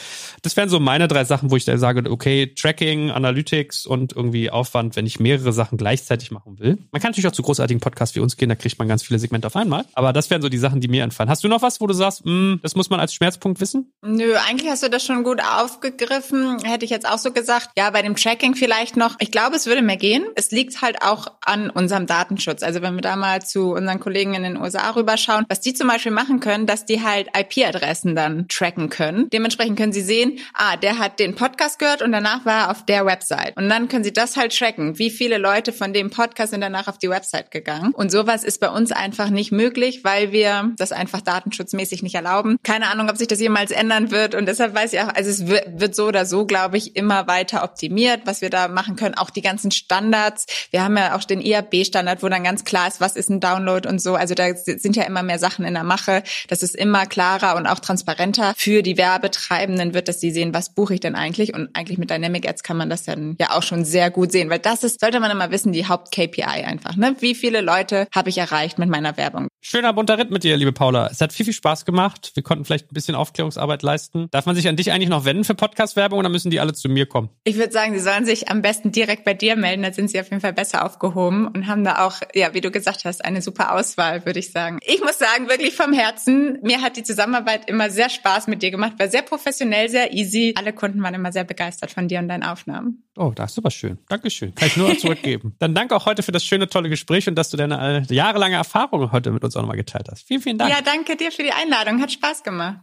[0.43, 3.52] Das wären so meine drei Sachen, wo ich da sage, okay, Tracking, Analytics
[3.87, 6.79] und irgendwie Aufwand, wenn ich mehrere Sachen gleichzeitig machen will.
[6.91, 9.19] Man kann natürlich auch zu großartigen Podcasts wie uns gehen, da kriegt man ganz viele
[9.19, 9.85] Segmente auf einmal.
[9.95, 11.31] Aber das wären so die Sachen, die mir entfallen.
[11.31, 13.93] Hast du noch was, wo du sagst, mh, hm, das muss man als Schmerzpunkt wissen?
[14.03, 16.59] Nö, eigentlich hast du das schon gut aufgegriffen.
[16.65, 17.71] Hätte ich jetzt auch so gesagt.
[17.77, 19.17] Ja, bei dem Tracking vielleicht noch.
[19.21, 20.25] Ich glaube, es würde mehr gehen.
[20.35, 22.63] Es liegt halt auch an unserem Datenschutz.
[22.63, 25.89] Also wenn wir da mal zu unseren Kollegen in den USA rüberschauen, was die zum
[25.89, 29.29] Beispiel machen können, dass die halt IP-Adressen dann tracken können.
[29.31, 32.85] Dementsprechend können sie sehen, ah, der hat den Podcast gehört und danach war er auf
[32.85, 33.42] der Website.
[33.57, 34.99] Und dann können sie das halt tracken.
[34.99, 37.93] Wie viele Leute von dem Podcast sind danach auf die Website gegangen?
[37.93, 42.57] Und sowas ist bei uns einfach nicht möglich, weil wir das einfach datenschutzmäßig nicht erlauben.
[42.63, 44.35] Keine Ahnung, ob sich das jemals ändern wird.
[44.35, 47.65] Und deshalb weiß ich auch, also es wird so oder so, glaube ich, immer weiter
[47.65, 49.15] optimiert, was wir da machen können.
[49.17, 50.47] Auch die ganzen Standards.
[50.71, 53.89] Wir haben ja auch den IAB-Standard, wo dann ganz klar ist, was ist ein Download
[53.89, 54.15] und so.
[54.15, 56.23] Also da sind ja immer mehr Sachen in der Mache.
[56.49, 60.75] Das ist immer klarer und auch transparenter für die Werbetreibenden wird, dass sie sehen, was
[60.75, 61.55] buche ich denn eigentlich?
[61.55, 64.51] Und eigentlich mit Dynamic Ads kann man das dann ja auch schon sehr gut sehen,
[64.51, 66.97] weil das ist, sollte man immer wissen, die Haupt-KPI einfach.
[66.97, 67.17] Ne?
[67.21, 69.49] Wie viele Leute habe ich erreicht mit meiner Werbung?
[69.61, 71.09] Schöner bunter Ritt mit dir, liebe Paula.
[71.09, 72.33] Es hat viel, viel Spaß gemacht.
[72.35, 74.27] Wir konnten vielleicht ein bisschen Aufklärungsarbeit leisten.
[74.33, 76.89] Darf man sich an dich eigentlich noch wenden für Podcast-Werbung oder müssen die alle zu
[76.89, 77.31] mir kommen?
[77.45, 79.83] Ich würde sagen, sie sollen sich am besten direkt bei dir melden.
[79.83, 82.73] Da sind sie auf jeden Fall besser aufgehoben und haben da auch, ja, wie du
[82.73, 84.79] gesagt hast, eine super Auswahl, würde ich sagen.
[84.83, 88.73] Ich muss sagen, wirklich vom Herzen, mir hat die Zusammenarbeit immer sehr Spaß mit dir
[88.73, 88.95] gemacht.
[88.99, 90.55] War sehr professionell, sehr easy.
[90.57, 93.05] Alle Kunden waren immer sehr begeistert von dir und deinen Aufnahmen.
[93.17, 93.99] Oh, das ist super schön.
[94.09, 94.55] Dankeschön.
[94.55, 95.55] Kann ich nur zurückgeben.
[95.59, 98.57] Dann danke auch heute für das schöne, tolle Gespräch und dass du deine äh, jahrelange
[98.57, 100.27] Erfahrung heute mit uns auch nochmal geteilt hast.
[100.27, 100.71] Vielen, vielen Dank.
[100.71, 102.01] Ja, danke dir für die Einladung.
[102.01, 102.79] Hat Spaß gemacht.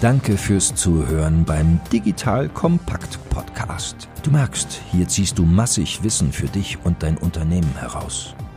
[0.00, 4.08] Danke fürs Zuhören beim Digital Kompakt Podcast.
[4.22, 8.34] Du merkst, hier ziehst du massig Wissen für dich und dein Unternehmen heraus.